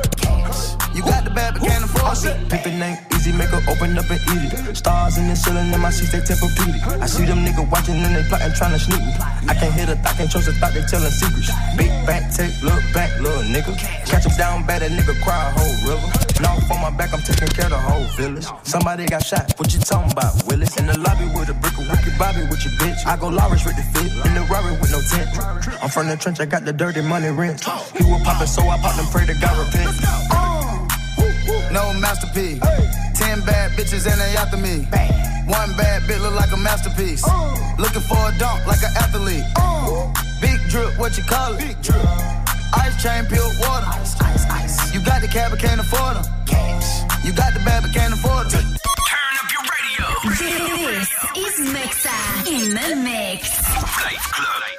You 0.93 1.01
got 1.03 1.23
the 1.23 1.31
bad, 1.31 1.55
but 1.55 1.63
can't 1.63 1.83
afford 1.83 2.17
it. 2.27 2.35
Pimpin' 2.51 2.81
ain't 2.83 2.99
easy, 3.15 3.31
make 3.31 3.49
her 3.49 3.63
open 3.71 3.97
up 3.97 4.09
and 4.11 4.19
eat 4.35 4.51
it. 4.51 4.75
Stars 4.75 5.17
in 5.17 5.29
the 5.29 5.35
ceiling, 5.35 5.71
in 5.71 5.79
my 5.79 5.89
seats, 5.89 6.11
they 6.11 6.19
Tempur-Pedic. 6.19 7.01
I 7.01 7.05
see 7.05 7.25
them 7.25 7.45
niggas 7.45 7.69
watching 7.71 7.95
and 7.95 8.15
they 8.15 8.23
plotting, 8.27 8.53
trying 8.53 8.73
to 8.73 8.79
sneak 8.79 8.99
me. 8.99 9.13
I 9.47 9.53
can't 9.55 9.73
hit 9.73 9.87
a 9.87 9.95
thought, 9.95 10.15
can't 10.17 10.29
trust 10.29 10.49
a 10.49 10.53
thought, 10.59 10.73
they 10.73 10.83
telling 10.83 11.11
secrets. 11.11 11.51
Big 11.77 11.91
back, 12.05 12.27
take, 12.35 12.51
look 12.61 12.83
back, 12.93 13.09
little 13.21 13.43
nigga. 13.47 13.71
Catch 14.05 14.25
him 14.25 14.35
down 14.37 14.65
bad, 14.67 14.83
a 14.83 14.89
nigga 14.89 15.15
cry 15.23 15.39
a 15.47 15.51
whole 15.55 15.77
river. 15.87 16.07
Now 16.43 16.59
on 16.59 16.81
my 16.81 16.91
back, 16.91 17.13
I'm 17.13 17.21
taking 17.21 17.47
care 17.47 17.65
of 17.65 17.71
the 17.71 17.79
whole 17.79 18.07
village. 18.19 18.47
Somebody 18.63 19.05
got 19.05 19.23
shot, 19.23 19.53
what 19.57 19.73
you 19.73 19.79
talking 19.79 20.11
about, 20.11 20.35
Willis? 20.47 20.75
In 20.75 20.87
the 20.87 20.97
lobby 20.99 21.25
with 21.31 21.47
a 21.49 21.55
brick 21.55 21.77
of 21.79 21.87
wicked 21.87 22.17
Bobby 22.19 22.43
with 22.51 22.63
your 22.67 22.75
bitch. 22.83 22.99
I 23.07 23.15
go 23.15 23.29
Lawrence 23.29 23.63
with 23.63 23.79
the 23.79 23.85
fit, 23.95 24.11
in 24.27 24.33
the 24.35 24.43
Rari 24.51 24.75
with 24.79 24.91
no 24.91 24.99
tent. 25.07 25.29
I'm 25.81 25.89
from 25.89 26.07
the 26.07 26.17
trench, 26.17 26.39
I 26.39 26.45
got 26.45 26.65
the 26.65 26.73
dirty 26.73 27.01
money 27.01 27.29
rent. 27.29 27.63
He 27.95 28.03
was 28.03 28.21
poppin', 28.23 28.47
so 28.47 28.67
I 28.67 28.77
popped 28.79 28.99
and 28.99 29.07
pray 29.07 29.25
to 29.25 29.33
God 29.39 29.55
repent. 29.55 30.50
No 31.71 31.93
masterpiece. 31.93 32.59
Ten 33.15 33.39
bad 33.45 33.71
bitches 33.71 34.05
and 34.05 34.19
they 34.19 34.35
after 34.35 34.57
me. 34.57 34.85
One 35.47 35.71
bad 35.77 36.01
bitch 36.03 36.21
look 36.21 36.35
like 36.35 36.51
a 36.51 36.57
masterpiece. 36.57 37.23
Looking 37.79 38.01
for 38.01 38.19
a 38.19 38.31
dunk 38.37 38.67
like 38.67 38.83
an 38.83 38.91
athlete. 38.99 39.45
Big 40.41 40.59
drip, 40.69 40.97
what 40.99 41.17
you 41.17 41.23
call 41.23 41.53
it? 41.53 41.59
Big 41.59 41.81
drip. 41.81 42.03
Ice 42.73 43.01
chain, 43.01 43.25
pure 43.25 43.47
water. 43.59 43.87
Ice, 43.87 44.19
ice, 44.21 44.45
ice. 44.49 44.93
You 44.93 45.03
got 45.03 45.21
the 45.21 45.27
cab, 45.27 45.51
but 45.51 45.59
can't 45.59 45.79
afford 45.79 46.17
them. 46.17 46.25
Cash. 46.45 47.03
You 47.23 47.31
got 47.31 47.53
the 47.53 47.59
bad, 47.59 47.83
but 47.83 47.93
can't 47.93 48.13
afford 48.13 48.49
them. 48.49 48.63
Turn 48.63 49.33
up 49.39 49.47
your 49.55 49.63
radio. 49.71 50.05
This 50.27 51.09
is 51.37 51.55
Mixa 51.71 52.17
in 52.51 52.73
the 52.73 52.95
mix. 53.01 53.61
I'm 53.67 54.70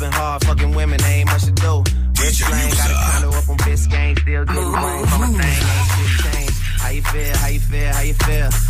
Clubbing 0.00 0.18
hard, 0.18 0.44
fucking 0.46 0.74
women, 0.74 1.04
ain't 1.04 1.28
much 1.28 1.44
to 1.44 1.52
do. 1.52 1.84
Rich 2.22 2.40
lane, 2.50 2.70
got 2.70 2.90
a 2.90 2.94
condo 2.94 3.36
up 3.36 3.48
on 3.50 3.56
Biscayne, 3.58 4.18
still 4.18 4.44
getting 4.46 4.70
money 4.72 5.06
from 5.06 5.22
a 5.22 5.26
thing, 5.26 5.36
ain't 5.36 5.88
shit 5.92 6.32
changed. 6.32 6.56
How 6.80 6.88
you 6.88 7.02
feel? 7.02 7.36
How 7.36 7.48
you 7.48 7.60
feel? 7.60 7.92
How 7.92 8.00
you 8.00 8.14
feel? 8.14 8.69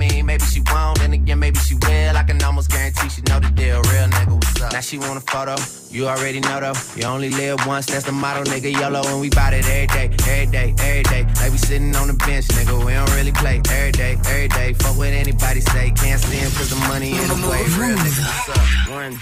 mean, 0.00 0.24
maybe 0.24 0.44
she 0.44 0.62
won't, 0.72 0.98
and 1.02 1.12
again, 1.12 1.38
maybe 1.38 1.58
she 1.58 1.74
will. 1.74 2.16
I 2.16 2.22
can 2.22 2.42
almost 2.42 2.70
guarantee 2.70 3.08
she 3.10 3.20
know 3.28 3.38
the 3.38 3.50
deal. 3.50 3.82
Real 3.92 4.08
nigga, 4.08 4.34
what's 4.34 4.62
up? 4.62 4.72
Now 4.72 4.80
she 4.80 4.96
want 4.96 5.18
a 5.18 5.24
photo. 5.32 5.56
You 5.90 6.08
already 6.08 6.40
know 6.40 6.58
though. 6.60 6.78
You 6.96 7.04
only 7.04 7.30
live 7.30 7.66
once, 7.66 7.86
that's 7.86 8.06
the 8.06 8.12
motto, 8.12 8.42
nigga. 8.44 8.72
YOLO, 8.72 9.02
and 9.06 9.20
we 9.20 9.28
bout 9.28 9.52
it 9.52 9.66
every 9.68 9.86
day, 9.86 10.08
every 10.26 10.46
day, 10.46 10.74
every 10.80 11.02
day. 11.02 11.22
Like 11.40 11.52
we 11.52 11.58
sitting 11.58 11.94
on 11.96 12.06
the 12.08 12.14
bench, 12.14 12.46
nigga. 12.56 12.74
We 12.84 12.92
don't 12.94 13.12
really 13.12 13.32
play 13.32 13.60
every 13.68 13.92
day, 13.92 14.16
every 14.26 14.48
day. 14.48 14.72
Fuck 14.72 14.96
what 14.96 15.08
anybody 15.08 15.60
say. 15.60 15.92
Can't 15.92 16.20
stand 16.20 16.50
cause 16.56 16.70
the 16.70 16.80
money 16.88 17.10
in 17.10 17.28
the 17.28 17.38
way. 17.50 17.62
Real 17.76 17.96
nigga, 18.00 18.24
what's 18.24 18.48
up? 18.56 18.94
One 18.96 19.14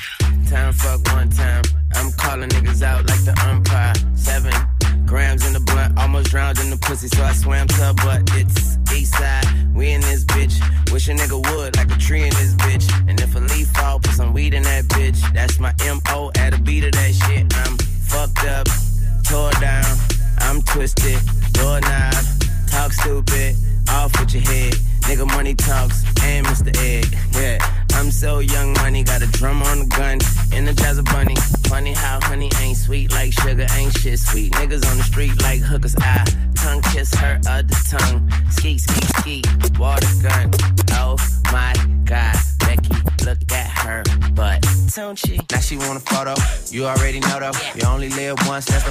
time, 0.46 0.72
fuck 0.72 1.00
one 1.12 1.28
time. 1.30 1.64
I'm 1.94 2.12
calling 2.12 2.48
niggas 2.50 2.82
out 2.82 3.08
like 3.10 3.24
the 3.24 3.34
umpire. 3.50 3.94
Seven 4.14 4.54
grams 5.06 5.44
in 5.46 5.54
the 5.54 5.60
blunt, 5.60 5.98
almost 5.98 6.30
drowned 6.30 6.60
in 6.60 6.70
the 6.70 6.76
pussy, 6.76 7.08
so 7.08 7.24
I 7.24 7.32
swam 7.32 7.66
to, 7.66 7.94
but 8.04 8.22
it's 8.34 8.76
A 11.08 11.10
nigga 11.12 11.40
would, 11.56 11.74
like 11.76 11.90
a 11.90 11.96
tree 11.96 12.22
in 12.22 12.28
this 12.30 12.52
bitch. 12.56 12.86
And 13.08 13.18
if 13.18 13.34
a 13.34 13.38
leaf 13.38 13.68
fall, 13.68 13.98
put 13.98 14.12
some 14.12 14.34
weed 14.34 14.52
in 14.52 14.62
that 14.64 14.84
bitch. 14.84 15.18
That's 15.32 15.58
my 15.58 15.72
MO 15.80 16.30
at 16.36 16.52
a 16.52 16.60
beat 16.60 16.84
of 16.84 16.92
that 16.92 17.14
shit. 17.14 17.46
I'm 17.56 17.78
fucked 17.78 18.44
up, 18.44 18.68
tore 19.24 19.50
down. 19.52 19.86
I'm 20.40 20.60
twisted, 20.60 21.18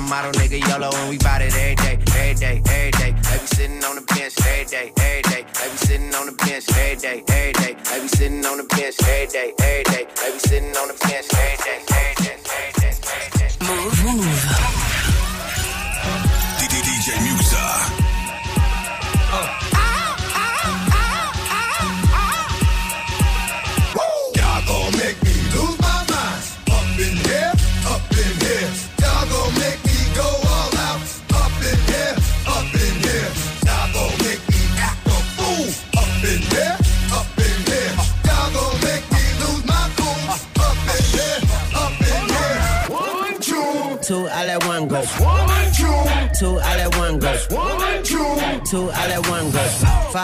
the 0.08 0.32
nigga. 0.39 0.60
YOLO, 0.67 0.89
and 0.93 1.10
we 1.10 1.17
bout 1.17 1.41
it 1.41 1.54
every 1.56 1.76
day, 1.76 2.00
every 2.15 2.34
day, 2.36 2.62
every 2.65 2.91
day. 2.91 3.12
Like 3.12 3.41
we 3.41 3.48
sitting 3.48 3.84
on 3.84 3.96
the 3.96 4.02
bench 4.02 4.34
every 4.39 4.65
day, 4.65 4.93
every 4.98 5.22
day. 5.24 5.43
Like 5.43 5.72
we 5.72 5.78
sitting 5.78 6.15
on 6.15 6.26
the 6.28 6.32
bench 6.32 6.70
every 6.70 6.96
day, 6.96 7.24
every 7.28 7.54
day. 7.54 7.76
Like 7.91 8.02
we 8.02 8.08
sitting 8.08 8.46
on 8.46 8.58
the 8.58 8.63
bench 8.63 8.96
every 9.04 9.28
day, 9.28 9.54
every 9.60 9.84
day. 9.84 10.06
Like 10.08 10.34
we 10.34 10.39
sitting 10.39 10.76
on 10.78 10.88
the 10.88 10.98
bench 11.04 11.28
every 11.34 11.57
day, 11.57 11.57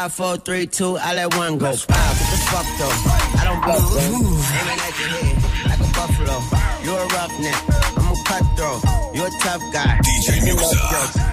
Five, 0.03 0.13
four, 0.15 0.35
three, 0.35 0.67
two, 0.67 0.97
I 0.97 1.13
let 1.15 1.33
one 1.37 1.57
go. 1.57 1.67
Wow, 1.67 1.71
what 1.71 1.87
the 1.87 2.37
fuck 2.51 2.67
though? 2.77 3.39
I 3.39 3.43
don't 3.45 3.63
bluff. 3.63 3.87
Aiming 3.95 4.27
at 4.83 4.99
your 4.99 5.07
head 5.07 5.69
like 5.69 5.79
a 5.79 5.89
buffalo. 5.95 6.43
You're 6.83 6.99
a 6.99 7.07
roughneck. 7.07 7.55
I'm 7.95 8.11
a 8.11 8.23
cutthroat. 8.25 8.83
You're 9.15 9.27
a 9.27 9.39
tough 9.39 9.61
guy. 9.71 10.01
DJ 10.03 10.43
Musa. 10.43 11.22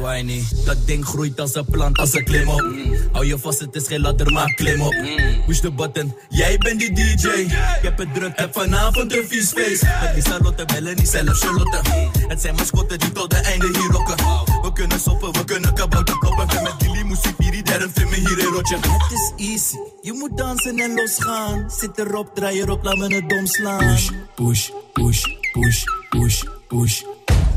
Dat 0.00 0.86
ding 0.86 1.04
groeit 1.04 1.40
als 1.40 1.54
een 1.54 1.64
plant, 1.64 1.98
als 1.98 2.14
een 2.14 2.24
klim 2.24 2.48
op. 2.48 2.64
Hou 3.12 3.26
je 3.26 3.38
vast, 3.38 3.60
het 3.60 3.74
is 3.74 3.86
geen 3.86 4.00
ladder, 4.00 4.32
maar 4.32 4.54
klim 4.54 4.80
op. 4.80 4.94
Push 5.46 5.60
de 5.60 5.72
button, 5.72 6.14
jij 6.28 6.58
bent 6.58 6.78
die 6.78 6.92
DJ. 6.92 7.28
Ik 7.28 7.82
heb 7.82 7.98
het 7.98 8.14
druk, 8.14 8.38
heb 8.38 8.52
vanavond 8.52 9.16
een 9.16 9.24
vies 9.28 9.52
feest. 9.52 9.82
Met 9.82 10.14
die 10.14 10.22
Charlotte 10.22 10.64
bellen, 10.64 10.96
niet 10.96 11.08
zelf 11.08 11.38
Charlotte. 11.38 11.80
Het 12.28 12.40
zijn 12.40 12.54
mascotten 12.54 12.98
die 12.98 13.12
tot 13.12 13.30
de 13.30 13.36
einde 13.36 13.66
hier 13.66 13.90
rocken. 13.90 14.16
We 14.62 14.72
kunnen 14.72 15.00
soppen, 15.00 15.32
we 15.32 15.44
kunnen 15.44 15.74
kabouter 15.74 16.18
kloppen. 16.18 16.48
En 16.48 16.62
met 16.62 16.74
die 16.78 17.04
muziek, 17.04 17.38
die 17.38 17.62
derde 17.62 17.88
film 17.94 18.12
hier 18.12 18.38
in 18.38 18.44
rotje. 18.44 18.76
Het 18.76 19.12
is 19.12 19.48
easy, 19.48 19.76
je 20.00 20.12
moet 20.12 20.36
dansen 20.36 20.78
en 20.78 20.94
losgaan. 20.94 21.70
Zit 21.70 21.98
erop, 21.98 22.34
draai 22.34 22.60
erop, 22.60 22.84
laat 22.84 22.96
me 22.96 23.14
het 23.14 23.28
dom 23.28 23.46
slaan. 23.46 23.78
Push, 23.78 24.10
push, 24.34 24.70
push, 24.92 25.24
push, 25.52 25.84
push, 26.10 26.42
push. 26.68 27.02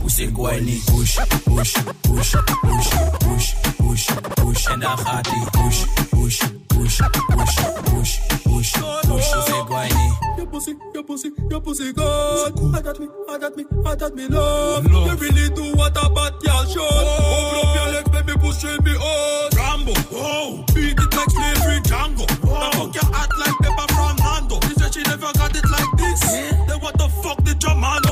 Push 0.04 0.18
ik 0.18 0.38
wij 0.38 0.60
niet. 0.60 0.86
Push, 0.86 1.18
push, 1.44 1.72
push, 2.02 2.36
push, 2.62 2.88
push, 3.20 3.54
push, 3.78 4.10
push. 4.34 4.66
En 4.66 4.80
daar 4.80 4.98
gaat 4.98 5.28
ie. 5.28 5.50
Push, 5.52 5.84
push, 6.10 6.38
push, 6.68 6.98
push, 6.98 7.00
push, 7.28 7.56
push, 7.84 8.20
push. 8.44 8.72
Push 9.08 9.48
ik 9.48 9.68
wij 9.68 9.88
niet. 9.88 10.14
Your 10.36 10.48
pussy, 10.50 10.76
your 10.94 11.06
pussy, 11.06 11.32
your 11.48 11.62
pussy 11.62 11.94
good. 11.94 12.76
I 12.76 12.82
got 12.82 13.00
me, 13.00 13.08
I 13.30 13.38
got 13.40 13.56
me, 13.56 13.66
I 13.86 13.96
got 13.96 14.14
me 14.16 14.28
love. 14.28 14.86
You 14.88 15.16
really 15.16 15.50
do 15.50 15.64
what 15.76 15.98
a 15.98 16.10
bad 16.10 16.34
girl 16.42 16.66
should. 16.66 16.84
Open 16.84 17.58
up 17.62 17.76
your 17.76 17.88
legs, 17.94 18.10
baby, 18.10 18.34
pushing 18.40 18.84
me 18.84 18.92
out. 18.92 19.56
Rambo, 19.56 19.94
oh, 20.12 20.64
beat 20.76 21.00
it 21.00 21.16
like 21.16 21.32
slavery 21.32 21.80
Django. 21.82 22.26
Now 22.44 22.72
fuck 22.72 22.94
your 22.94 23.10
act 23.16 23.34
like 23.40 23.58
Pepper 23.62 23.94
from 23.94 24.16
Nando. 24.18 24.60
She 24.68 24.74
said 24.80 24.94
she 24.94 25.02
never 25.04 25.32
got 25.34 25.56
it 25.56 25.66
like 25.70 25.92
this. 25.98 26.22
Then 26.68 26.80
what 26.82 26.98
the 26.98 27.08
fuck 27.24 27.42
did 27.44 27.64
your 27.64 27.76
man 27.76 28.03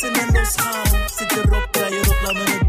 Sesinin 0.00 0.34
nusxam 0.34 0.86
Sitir 1.08 1.44
rock 1.50 1.74
da 1.74 1.88
yoruklamını 1.88 2.59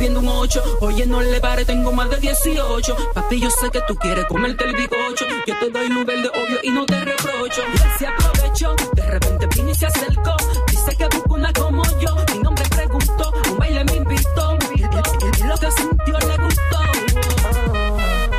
volviendo 0.00 0.20
un 0.20 0.28
8. 0.28 0.78
Oye, 0.80 1.04
no 1.04 1.20
le 1.20 1.40
pare, 1.40 1.66
tengo 1.66 1.92
más 1.92 2.08
de 2.08 2.16
18. 2.16 2.96
Papi, 3.12 3.38
yo 3.38 3.50
sé 3.50 3.70
que 3.70 3.82
tú 3.82 3.94
quieres 3.96 4.24
comerte 4.24 4.64
el 4.64 4.74
bicocho. 4.74 5.26
Yo 5.46 5.58
te 5.58 5.68
doy 5.68 5.88
luz 5.90 6.06
verde, 6.06 6.30
obvio, 6.30 6.58
y 6.62 6.70
no 6.70 6.86
te 6.86 7.04
reprocho. 7.04 7.62
Se 7.98 8.06
aprovechó, 8.06 8.74
de 8.94 9.02
repente 9.02 9.46
vino 9.54 9.68
y 9.68 9.74
se 9.74 9.86
acercó. 9.86 10.36
Dice 10.70 10.96
que 10.96 11.04
busca 11.04 11.34
una 11.34 11.52
como 11.52 11.82
yo. 12.00 12.16
Mi 12.32 12.38
nombre 12.38 12.64
preguntó, 12.70 13.32
un 13.50 13.58
baile 13.58 13.84
me 13.84 13.96
invitó. 13.96 14.56
Y 14.74 15.42
lo 15.44 15.56
que 15.58 15.70
sintió 15.70 16.18
le 16.18 16.36
gustó. 16.44 16.78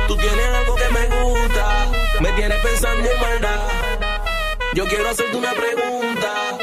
Tú 0.08 0.16
tienes 0.16 0.46
algo 0.48 0.74
que 0.74 0.88
me 0.88 1.22
gusta, 1.22 1.86
me 2.22 2.32
tienes 2.32 2.58
pensando 2.58 3.08
en 3.08 3.20
maldad. 3.20 3.68
Yo 4.74 4.84
quiero 4.86 5.08
hacerte 5.10 5.36
una 5.36 5.52
pregunta. 5.52 6.61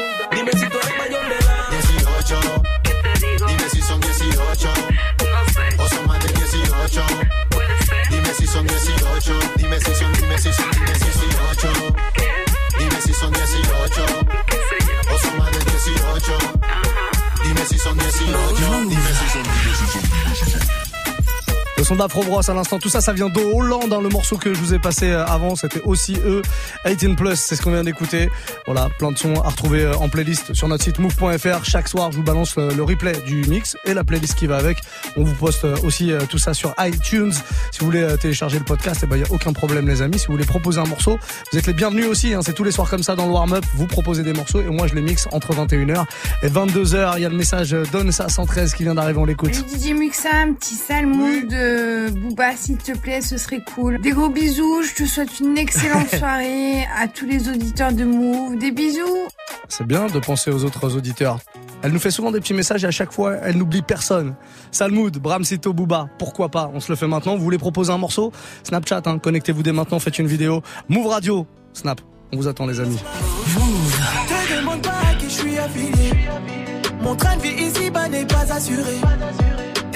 Merci, 18.00 18.24
si 21.90 21.96
son 21.96 21.96
18. 21.96 21.96
Dime 21.96 21.96
si 21.96 21.96
son, 21.96 21.96
dime 21.96 21.96
si 21.96 21.96
son, 21.96 21.96
dime 21.96 21.96
si 21.96 21.96
son. 21.96 21.96
son 21.96 21.96
d'Afro 21.96 22.22
Bros 22.24 22.50
à 22.50 22.54
l'instant. 22.54 22.78
Tout 22.78 22.88
ça, 22.88 23.00
ça 23.00 23.12
vient 23.12 23.28
de 23.28 23.40
Hollande. 23.40 23.92
hein. 23.92 24.00
Le 24.02 24.08
morceau 24.08 24.36
que 24.36 24.54
je 24.54 24.60
vous 24.60 24.74
ai 24.74 24.78
passé 24.78 25.10
euh, 25.10 25.24
avant, 25.26 25.56
c'était 25.56 25.82
aussi 25.82 26.16
eux. 26.24 26.42
18 26.86 27.16
Plus, 27.16 27.36
c'est 27.36 27.56
ce 27.56 27.62
qu'on 27.62 27.72
vient 27.72 27.82
d'écouter. 27.82 28.30
Voilà, 28.66 28.88
plein 28.98 29.10
de 29.12 29.18
sons 29.18 29.34
à 29.42 29.48
retrouver 29.48 29.82
euh, 29.84 29.94
en 29.96 30.08
playlist 30.08 30.54
sur 30.54 30.68
notre 30.68 30.84
site 30.84 30.98
move.fr. 30.98 31.64
Chaque 31.64 31.88
soir, 31.88 32.12
je 32.12 32.16
vous 32.18 32.22
balance 32.22 32.56
le, 32.56 32.82
replay 32.82 33.12
du 33.26 33.42
mix 33.48 33.76
et 33.84 33.94
la 33.94 34.04
playlist 34.04 34.36
qui 34.36 34.46
va 34.46 34.56
avec. 34.56 34.78
On 35.16 35.24
vous 35.24 35.34
poste 35.34 35.64
euh, 35.64 35.76
aussi 35.82 36.12
tout 36.28 36.38
ça 36.38 36.54
sur 36.54 36.74
iTunes. 36.78 37.32
Si 37.72 37.80
vous 37.80 37.86
voulez 37.86 38.06
télécharger 38.20 38.58
le 38.58 38.64
podcast, 38.64 39.04
il 39.10 39.16
n'y 39.16 39.22
a 39.24 39.26
aucun 39.30 39.52
problème, 39.52 39.88
les 39.88 40.02
amis. 40.02 40.18
Si 40.18 40.26
vous 40.26 40.32
voulez 40.34 40.44
proposer 40.46 40.80
un 40.80 40.86
morceau, 40.86 41.18
vous 41.52 41.58
êtes 41.58 41.66
les 41.66 41.72
bienvenus 41.72 42.06
aussi. 42.06 42.34
hein. 42.34 42.40
C'est 42.42 42.52
tous 42.52 42.64
les 42.64 42.70
soirs 42.72 42.88
comme 42.88 43.02
ça 43.02 43.16
dans 43.16 43.26
le 43.26 43.32
warm-up. 43.32 43.64
Vous 43.74 43.86
proposez 43.86 44.22
des 44.22 44.32
morceaux 44.32 44.60
et 44.60 44.66
moi, 44.66 44.86
je 44.86 44.94
les 44.94 45.02
mixe 45.02 45.26
entre 45.32 45.52
21h 45.54 46.04
et 46.42 46.48
22h. 46.48 47.14
Il 47.16 47.22
y 47.22 47.26
a 47.26 47.28
le 47.28 47.36
message 47.36 47.70
Donne 47.92 48.12
ça 48.12 48.28
113 48.28 48.74
qui 48.74 48.84
vient 48.84 48.94
d'arriver. 48.94 49.18
On 49.18 49.24
l'écoute. 49.24 49.52
DJ 49.54 49.92
Muxa, 49.92 50.28
un 50.32 50.52
petit 50.52 50.74
sale 50.76 51.06
mood 51.06 51.52
de 51.80 52.10
Booba, 52.10 52.56
s'il 52.56 52.76
te 52.76 52.92
plaît, 52.96 53.20
ce 53.20 53.38
serait 53.38 53.62
cool. 53.74 54.00
Des 54.00 54.10
gros 54.10 54.28
bisous, 54.28 54.82
je 54.82 54.94
te 54.94 55.08
souhaite 55.08 55.40
une 55.40 55.56
excellente 55.56 56.08
soirée 56.18 56.84
à 56.96 57.08
tous 57.08 57.26
les 57.26 57.48
auditeurs 57.48 57.92
de 57.92 58.04
Move. 58.04 58.58
Des 58.58 58.70
bisous. 58.70 59.28
C'est 59.68 59.86
bien 59.86 60.06
de 60.06 60.18
penser 60.18 60.50
aux 60.50 60.64
autres 60.64 60.96
auditeurs. 60.96 61.38
Elle 61.82 61.92
nous 61.92 61.98
fait 61.98 62.10
souvent 62.10 62.30
des 62.30 62.40
petits 62.40 62.54
messages 62.54 62.84
et 62.84 62.86
à 62.86 62.90
chaque 62.90 63.12
fois, 63.12 63.36
elle 63.42 63.56
n'oublie 63.56 63.82
personne. 63.82 64.34
Salmoud, 64.70 65.18
Bramsito, 65.18 65.72
Booba, 65.72 66.08
pourquoi 66.18 66.50
pas? 66.50 66.70
On 66.74 66.80
se 66.80 66.92
le 66.92 66.96
fait 66.96 67.06
maintenant. 67.06 67.36
Vous 67.36 67.42
voulez 67.42 67.58
proposer 67.58 67.92
un 67.92 67.98
morceau? 67.98 68.32
Snapchat, 68.64 69.02
hein, 69.06 69.18
connectez-vous 69.18 69.62
dès 69.62 69.72
maintenant, 69.72 69.98
faites 69.98 70.18
une 70.18 70.26
vidéo. 70.26 70.62
Move 70.88 71.06
Radio, 71.06 71.46
Snap. 71.72 72.00
On 72.32 72.36
vous 72.36 72.48
attend, 72.48 72.66
les 72.66 72.80
amis. 72.80 72.98
Te 72.98 74.56
demande 74.56 74.82
pas 74.82 74.90
à 75.10 75.14
qui 75.14 75.24
je 75.24 75.30
suis 75.30 75.58
affilié. 75.58 76.12
Mon 77.02 77.16
train 77.16 77.36
de 77.36 77.42
vie 77.42 77.64
ici-bas 77.64 78.08
n'est 78.08 78.26
pas 78.26 78.52
assuré. 78.52 79.00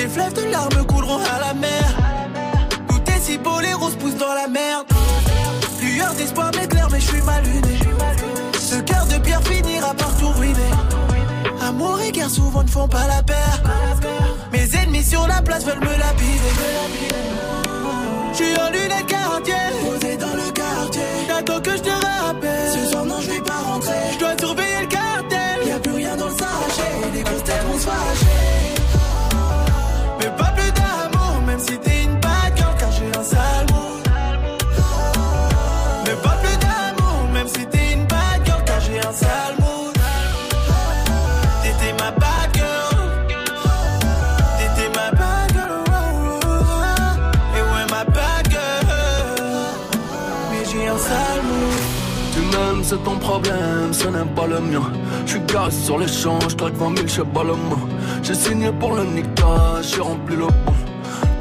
Tes 0.05 0.11
fleuves 0.11 0.35
de 0.35 0.51
larmes 0.51 0.85
couleront 0.87 1.19
à 1.35 1.41
la 1.41 1.55
mer. 1.55 1.83
Tout 2.89 3.01
est 3.11 3.21
si 3.21 3.39
beau, 3.39 3.59
les 3.61 3.73
roses 3.73 3.97
poussent 3.97 4.19
dans 4.19 4.35
la 4.35 4.47
merde. 4.49 4.85
Lueur 5.81 6.13
d'espoir 6.13 6.51
m'éclaire, 6.55 6.89
mais 6.93 7.01
je 7.01 7.07
suis 7.07 7.23
mal 7.23 7.43
luné. 7.43 7.79
Ce 8.61 8.77
cœur 8.83 9.07
de 9.07 9.17
pierre 9.17 9.43
finira 9.43 9.95
par 9.95 10.15
tout 10.19 10.29
ruiner. 10.29 10.73
Amour 11.67 11.99
et 12.03 12.13
guerre 12.13 12.29
souvent 12.29 12.63
ne 12.63 12.69
font 12.69 12.87
pas 12.87 13.07
la 13.07 13.23
paire. 13.23 13.63
Mes 14.53 14.77
ennemis 14.77 15.05
sur 15.05 15.27
la 15.27 15.41
place 15.41 15.65
veulent 15.65 15.81
me 15.81 15.99
lapider. 15.99 16.55
Je 18.33 18.37
suis 18.37 18.61
en 18.61 18.69
lunettes 18.73 19.07
quartier, 19.07 19.55
posé 19.89 20.19
dans 20.19 20.35
le 20.35 20.53
quartier. 20.53 21.03
J'attends 21.29 21.61
que 21.63 21.71
je 21.71 21.83
te 21.83 22.25
rappelle. 22.27 22.73
Ce 22.75 22.91
soir, 22.91 23.07
non, 23.07 23.23
je 23.23 23.31
vais 23.31 23.41
pas 23.41 23.61
rentrer. 23.73 23.95
Je 24.13 24.19
dois 24.19 24.37
surveiller 24.39 24.64
c'est 52.95 53.05
ton 53.05 53.17
problème, 53.17 53.93
ce 53.93 54.09
n'est 54.09 54.31
pas 54.37 54.47
le 54.47 54.61
mien. 54.61 54.83
Je 55.27 55.33
suis 55.33 55.41
garé 55.41 55.71
sur 55.71 56.01
je 56.01 56.55
claque 56.55 56.75
20 56.75 56.97
000, 56.97 57.09
je 57.09 57.13
sais 57.13 57.23
pas 57.23 57.43
le. 57.43 57.55
J'ai 58.23 58.35
signé 58.35 58.71
pour 58.73 58.95
le 58.95 59.05
niquage, 59.05 59.95
j'ai 59.95 60.01
rempli 60.01 60.37
le 60.37 60.47
bon. 60.47 60.75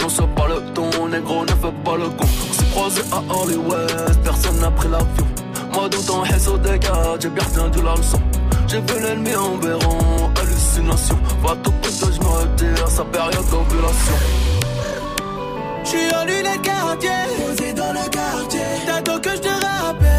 Non, 0.01 0.09
c'est 0.09 0.27
pas 0.35 0.47
le 0.47 0.61
ton, 0.73 1.07
négro, 1.07 1.43
ne 1.43 1.49
fais 1.49 1.75
pas 1.85 1.95
le 1.95 2.09
con. 2.09 2.25
On 2.25 2.53
s'est 2.53 2.65
croisé 2.71 3.01
à 3.11 3.19
Hollywood, 3.33 4.17
personne 4.23 4.59
n'a 4.59 4.71
pris 4.71 4.89
l'avion. 4.89 5.27
Moi, 5.73 5.89
ton 6.07 6.21
réseau 6.21 6.57
des 6.57 6.79
gars, 6.79 7.15
j'ai 7.19 7.29
bien 7.29 7.43
retenu 7.43 7.83
la 7.83 7.95
leçon. 7.95 8.19
J'ai 8.67 8.79
vu 8.79 9.01
l'ennemi 9.01 9.35
en 9.35 9.57
béron, 9.57 10.31
hallucination. 10.39 11.17
Va 11.43 11.55
tout 11.63 11.73
que 11.81 11.89
je 11.89 12.19
me 12.19 12.25
retire, 12.25 12.87
sa 12.87 13.03
période 13.05 13.45
d'ovulation. 13.51 14.17
J'suis 15.83 16.15
en 16.15 16.25
lunettes 16.25 16.61
quartier, 16.61 17.09
posé 17.37 17.73
dans 17.73 17.93
le 17.93 18.09
quartier. 18.09 18.61
T'attends 18.85 19.19
que 19.19 19.29
je 19.29 19.41
te 19.41 19.49
rappelle. 19.49 20.12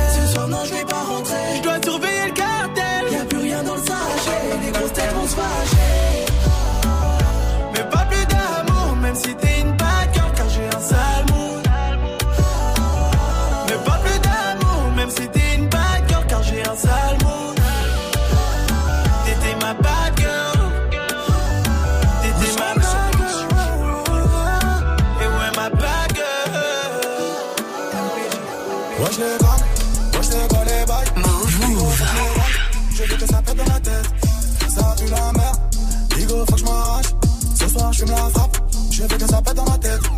Você 39.04 39.08
vê 39.08 39.18
que 39.18 39.24
essa 39.24 39.36
na 39.36 39.78
teta. 39.78 40.13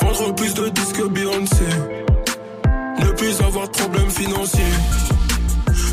Vendre 0.00 0.34
plus 0.34 0.54
de 0.54 0.68
disques 0.70 0.96
que 0.96 1.08
Beyoncé. 1.08 1.64
Ne 3.00 3.10
plus 3.12 3.40
avoir 3.40 3.68
de 3.68 3.72
problèmes 3.72 4.10
financiers. 4.10 4.74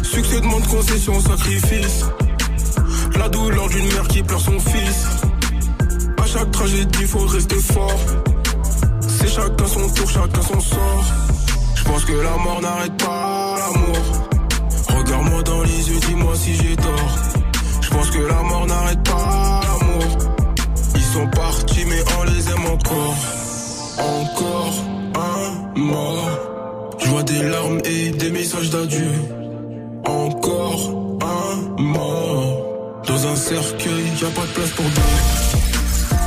Succès 0.04 0.42
demande 0.42 0.66
concession, 0.68 1.20
sacrifice. 1.20 2.06
La 3.18 3.30
douleur 3.30 3.68
d'une 3.70 3.88
mère 3.94 4.08
qui 4.08 4.24
pleure 4.24 4.40
son 4.40 4.60
fils. 4.60 5.08
À 6.22 6.26
chaque 6.26 6.52
tragédie, 6.52 7.06
faut 7.06 7.26
rester 7.26 7.60
fort. 7.60 8.00
C'est 9.08 9.28
chacun 9.28 9.68
son 9.68 9.90
tour, 9.90 10.10
chacun 10.10 10.42
son 10.42 10.60
sort. 10.60 11.04
Je 11.76 11.84
pense 11.84 12.06
que 12.06 12.14
la 12.14 12.38
mort 12.38 12.62
n'arrête 12.62 12.98
pas 12.98 13.56
l'amour. 13.60 13.98
Regarde-moi 14.98 15.44
dans 15.44 15.62
les 15.64 15.90
yeux, 15.90 16.00
dis-moi 16.08 16.36
si 16.36 16.56
j'ai 16.56 16.76
tort. 16.76 17.18
Je 17.82 17.90
pense 17.90 18.10
que 18.10 18.20
la 18.20 18.42
mort 18.42 18.66
n'arrête 18.66 19.04
pas 19.04 19.41
sont 21.12 21.28
partis, 21.28 21.86
mais 21.86 22.02
on 22.20 22.24
les 22.24 22.50
aime 22.50 22.66
encore. 22.72 23.18
Encore 24.00 24.74
un 25.16 25.80
mort. 25.80 26.30
Je 27.00 27.08
vois 27.10 27.24
des 27.24 27.44
larmes 27.44 27.82
et 27.84 28.12
des 28.12 28.30
messages 28.30 28.70
d'adieu. 28.70 29.12
Encore 30.06 31.18
un 31.22 31.82
mort. 31.82 33.02
Dans 33.08 33.28
un 33.28 33.36
cercueil, 33.36 34.06
y 34.22 34.26
a 34.26 34.30
pas 34.30 34.48
de 34.50 34.54
place 34.58 34.72
pour 34.72 34.86
deux. 34.86 35.16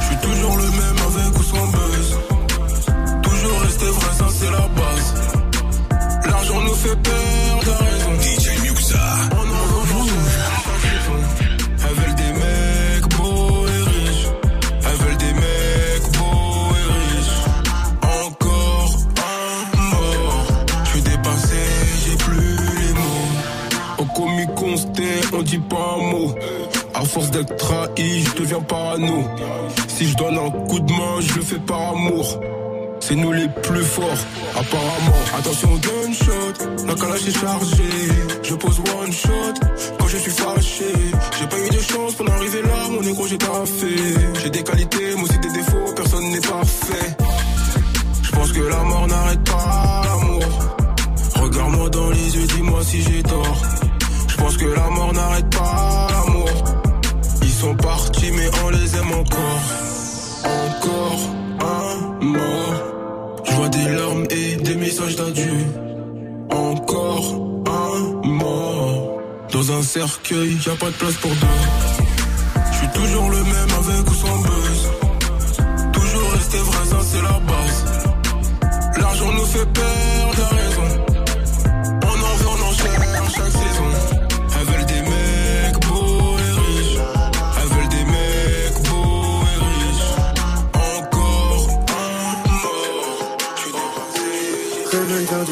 Je 0.01 0.07
suis 0.07 0.17
toujours 0.17 0.57
le 0.57 0.69
même 0.81 1.01
avec 1.09 1.39
ou 1.39 1.43
sans 1.43 1.67
buzz. 1.75 2.09
Toujours 3.23 3.61
rester 3.61 3.87
vrai, 3.87 4.13
ça 4.19 4.27
c'est 4.39 4.51
la 4.51 4.67
base. 4.79 5.09
L'argent 6.27 6.61
nous 6.61 6.75
fait 6.75 6.97
perdre 6.97 7.44
pas 25.59 25.97
un 25.99 26.11
mot. 26.11 26.35
À 26.95 27.05
force 27.05 27.31
d'être 27.31 27.57
trahi, 27.57 28.23
je 28.23 28.43
deviens 28.43 28.61
parano. 28.61 29.25
Si 29.89 30.09
je 30.09 30.17
donne 30.17 30.39
un 30.39 30.51
coup 30.51 30.81
de 30.81 30.93
main, 30.93 31.21
je 31.21 31.35
le 31.35 31.43
fais 31.43 31.59
par 31.59 31.91
amour. 31.91 32.41
C'est 33.01 33.17
nous 33.17 33.33
les 33.33 33.49
plus 33.63 33.85
forts, 33.85 34.25
apparemment. 34.57 35.19
Attention 35.39 35.69
au 35.73 35.79
gunshot, 35.79 36.87
la 36.87 36.95
calage 36.95 37.29
est 37.29 37.39
chargée. 37.39 38.09
Je 38.43 38.55
pose 38.55 38.81
one 38.99 39.13
shot 39.13 39.55
quand 39.99 40.09
je 40.09 40.17
suis 40.17 40.31
fâché. 40.31 40.93
J'ai 41.39 41.47
pas 41.47 41.59
eu 41.59 41.69
de 41.69 41.81
chance 41.81 42.15
pour 42.15 42.27
en 42.27 42.33
arriver 42.33 42.63
là, 42.63 42.89
mon 42.91 43.03
négro 43.03 43.27
j'ai 43.27 43.37
taffé. 43.37 43.95
J'ai 44.43 44.51
des 44.51 44.63
qualités, 44.63 45.15
mais 45.17 45.23
aussi 45.23 45.39
des 45.39 45.51
défauts, 45.51 45.93
personne 45.95 46.31
n'est 46.31 46.41
parfait. 46.41 47.17
Je 48.23 48.31
pense 48.31 48.53
que 48.53 48.61
la 48.61 48.83
mort 48.85 49.07
n'arrête 49.07 49.45
pas 49.45 50.03
l'amour. 50.07 50.45
Regarde-moi 51.43 51.91
dans 51.91 52.11
les 52.11 52.37
yeux, 52.37 52.47
dis-moi 52.47 52.81
si 52.85 53.03
j'ai 53.03 53.23
tort. 53.23 53.84
Pense 54.45 54.59
que 54.59 54.67
la 54.67 54.91
mort 54.91 55.11
n'arrête 55.15 55.49
pas 55.57 56.07
l'amour. 56.11 56.51
Ils 57.41 57.49
sont 57.49 57.75
partis, 57.77 58.31
mais 58.31 58.51
on 58.63 58.69
les 58.69 58.95
aime 58.95 59.13
encore. 59.13 59.65
Encore 60.45 61.21
un 61.61 62.25
mort. 62.25 63.41
Je 63.47 63.53
vois 63.55 63.69
des 63.71 63.89
larmes 63.89 64.25
et 64.29 64.57
des 64.57 64.75
messages 64.75 65.17
d'adieu. 65.17 65.57
Encore 66.51 67.27
un 67.87 68.29
mort. 68.29 69.19
Dans 69.51 69.73
un 69.73 69.83
cercueil, 69.83 70.59
y 70.67 70.69
a 70.69 70.77
pas 70.77 70.91
de 70.91 70.97
place 70.97 71.15
pour 71.15 71.31
deux. 71.31 71.61
Je 72.71 72.77
suis 72.77 72.89
toujours 72.89 73.31
le 73.31 73.43
même 73.45 73.73
avec 73.81 74.11
ou 74.11 74.15
sans 74.15 74.39
buzz. 74.43 74.81
Toujours 75.91 76.31
rester 76.33 76.59
vrai, 76.59 76.85
c'est 77.11 77.23
la 77.23 77.39
base. 77.49 77.85
L'argent 79.01 79.33
nous 79.33 79.47
fait 79.47 79.69
perdre 79.73 80.49
raison. 80.51 81.14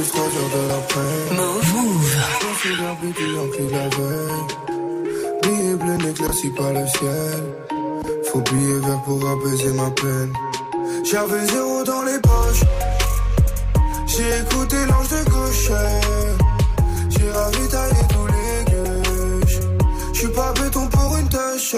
3 0.00 0.24
heures 0.24 0.52
de 0.56 0.68
l'après. 0.68 1.34
Move. 1.36 2.16
Se 2.62 2.68
garde 2.80 2.98
plus 3.12 3.68
la 3.70 3.88
veille. 3.88 4.46
Billet 5.42 5.74
bleu 5.74 5.96
n'éclairci 5.96 6.48
par 6.50 6.72
le 6.72 6.86
ciel. 6.86 7.42
Faut 8.30 8.40
billet 8.40 8.78
vert 8.78 9.02
pour 9.04 9.20
apaiser 9.28 9.72
ma 9.74 9.90
peine. 9.90 10.32
J'avais 11.04 11.46
zéro 11.46 11.84
dans 11.84 12.02
les 12.02 12.18
poches. 12.20 12.64
J'ai 14.06 14.38
écouté 14.40 14.76
l'ange 14.88 15.08
de 15.08 15.30
gauche. 15.30 15.70
J'ai 17.10 17.30
ravitaillé 17.30 18.02
tous 18.08 18.26
les 18.34 18.64
gueuches. 18.72 19.60
J'suis 20.14 20.28
pas 20.28 20.52
béton 20.52 20.86
pour 20.88 21.16
une 21.16 21.28
tâche. 21.28 21.76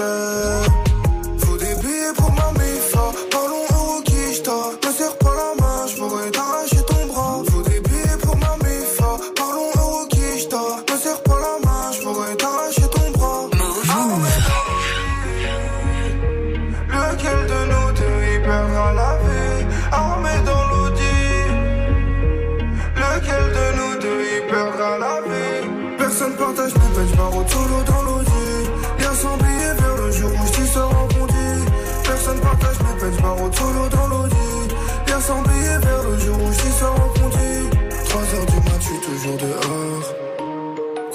Solo 33.57 33.88
dans 33.90 34.07
l'audit 34.09 34.74
100 35.20 35.42
billets 35.42 35.78
vers 35.78 36.02
le 36.02 36.18
jour 36.18 36.36
où 36.42 36.52
j't'y 36.52 36.70
sors 36.78 36.94
en 36.94 37.20
bondi 37.20 37.68
3 38.09 38.20
heures 38.20 38.46
du 38.46 38.57
mat, 38.57 38.80
j'suis 38.80 39.00
toujours 39.00 39.38
dehors 39.38 40.14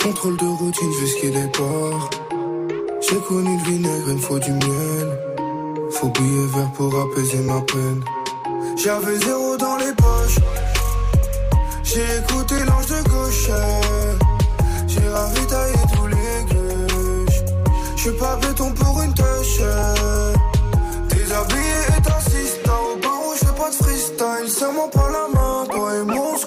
Contrôle 0.02 0.38
de 0.38 0.46
routine 0.46 0.94
jusqu'à 1.00 1.30
départ 1.30 2.10
J'ai 3.02 3.20
connu 3.28 3.58
le 3.58 3.64
vinaigre, 3.72 4.06
il 4.08 4.14
me 4.16 4.20
faut 4.20 4.40
du 4.40 4.52
miel 4.52 5.30
faut 5.92 6.08
billet 6.10 6.46
vert 6.48 6.72
pour 6.78 6.94
apaiser 6.98 7.40
ma 7.40 7.60
peine. 7.62 8.04
J'avais 8.78 9.18
zéro 9.18 9.58
dans 9.58 9.76
les 9.78 9.94
poches. 9.94 10.40
J'ai 11.84 12.06
écouté 12.20 12.56
l'ange 12.66 12.86
de 12.88 13.10
gauche. 13.10 13.50
J'ai 14.88 15.08
ravitaillé 15.10 15.76
tous 15.94 16.08
les 16.08 16.46
gueuches. 16.54 17.42
J'suis 17.96 18.12
pas 18.12 18.38
béton 18.38 18.72
pour 18.72 19.02
une 19.02 19.14
tâche. 19.14 19.62
Freestyle. 24.20 24.50
Serre-moi 24.50 24.90
pas 24.92 25.10
la 25.10 25.66
toi 25.66 25.96
et 25.96 26.04
moi 26.04 26.38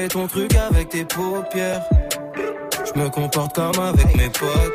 fais 0.00 0.08
ton 0.08 0.26
truc 0.26 0.54
avec 0.54 0.88
tes 0.88 1.04
paupières. 1.04 1.82
Je 2.86 3.00
me 3.00 3.08
comporte 3.10 3.54
comme 3.54 3.78
avec 3.82 4.16
mes 4.16 4.30
potes. 4.30 4.72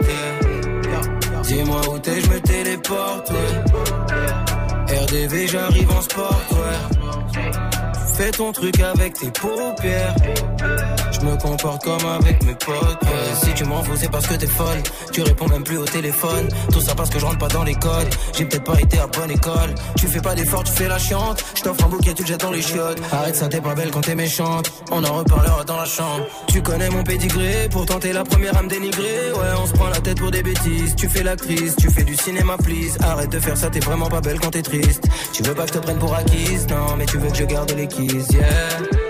Dis-moi 1.43 1.81
où 1.89 1.99
t'es, 1.99 2.21
je 2.21 2.29
me 2.29 2.39
téléporte. 2.39 3.31
RDV, 4.87 5.47
j'arrive 5.47 5.91
en 5.91 6.01
sport. 6.01 6.41
Fais 8.15 8.31
ton 8.31 8.51
truc 8.51 8.79
avec 8.79 9.13
tes 9.13 9.31
paupières. 9.31 10.15
Je 11.25 11.31
me 11.31 11.37
comporte 11.37 11.83
comme 11.83 12.05
avec 12.05 12.43
mes 12.43 12.53
potes. 12.53 13.01
ouais. 13.01 13.33
Si 13.43 13.51
tu 13.55 13.63
m'en 13.65 13.81
fous, 13.81 13.95
c'est 13.95 14.11
parce 14.11 14.27
que 14.27 14.35
t'es 14.35 14.45
folle. 14.45 14.83
Tu 15.11 15.23
réponds 15.23 15.47
même 15.47 15.63
plus 15.63 15.77
au 15.77 15.85
téléphone. 15.85 16.47
Tout 16.71 16.81
ça 16.81 16.93
parce 16.93 17.09
que 17.09 17.17
je 17.17 17.25
rentre 17.25 17.39
pas 17.39 17.47
dans 17.47 17.63
les 17.63 17.73
codes. 17.73 18.13
J'ai 18.37 18.45
peut-être 18.45 18.63
pas 18.63 18.79
été 18.79 18.99
à 18.99 19.07
bonne 19.07 19.31
école. 19.31 19.73
Tu 19.97 20.05
fais 20.05 20.21
pas 20.21 20.35
d'effort, 20.35 20.63
tu 20.63 20.71
fais 20.71 20.87
la 20.87 20.99
chiante. 20.99 21.43
Je 21.55 21.63
t'offre 21.63 21.83
un 21.83 21.89
bouquet, 21.89 22.13
tu 22.13 22.21
le 22.21 22.27
jettes 22.27 22.41
dans 22.41 22.51
les 22.51 22.61
chiottes. 22.61 23.01
Arrête 23.11 23.35
ça, 23.35 23.47
t'es 23.47 23.59
pas 23.59 23.73
belle 23.73 23.89
quand 23.89 24.01
t'es 24.01 24.13
méchante. 24.13 24.71
On 24.91 25.03
en 25.03 25.13
reparlera 25.13 25.63
dans 25.63 25.77
la 25.77 25.85
chambre. 25.85 26.27
Tu 26.47 26.61
connais 26.61 26.91
mon 26.91 27.03
pédigré, 27.03 27.69
pourtant 27.71 27.97
t'es 27.97 28.13
la 28.13 28.23
première 28.23 28.55
à 28.55 28.61
me 28.61 28.69
dénigrer. 28.69 29.31
Ouais, 29.33 29.59
on 29.59 29.65
se 29.65 29.73
prend 29.73 29.89
la 29.89 30.01
tête 30.01 30.19
pour 30.19 30.29
des 30.29 30.43
bêtises. 30.43 30.95
Tu 30.95 31.09
fais 31.09 31.23
l'actrice, 31.23 31.75
tu 31.75 31.89
fais 31.89 32.03
du 32.03 32.15
cinéma, 32.15 32.55
please. 32.57 32.99
Arrête 33.01 33.31
de 33.31 33.39
faire 33.39 33.57
ça, 33.57 33.71
t'es 33.71 33.79
vraiment 33.79 34.09
pas 34.09 34.21
belle 34.21 34.39
quand 34.39 34.51
t'es 34.51 34.61
triste. 34.61 35.03
Tu 35.33 35.41
veux 35.41 35.55
pas 35.55 35.63
que 35.63 35.69
je 35.69 35.79
te 35.79 35.79
prenne 35.79 35.97
pour 35.97 36.13
acquise, 36.13 36.67
non, 36.67 36.95
mais 36.99 37.07
tu 37.07 37.17
veux 37.17 37.31
que 37.31 37.37
je 37.37 37.45
garde 37.45 37.71
les 37.71 37.87
keys, 37.87 38.21
yeah. 38.31 39.04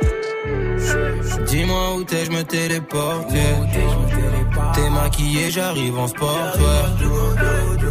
Dis-moi 1.47 1.95
où 1.95 2.03
t'es, 2.03 2.25
je 2.25 2.31
me 2.31 2.43
téléporte. 2.43 3.29
T'es 4.73 4.89
maquillé, 4.89 5.51
j'arrive 5.51 5.97
en 5.97 6.07
sport. 6.07 6.53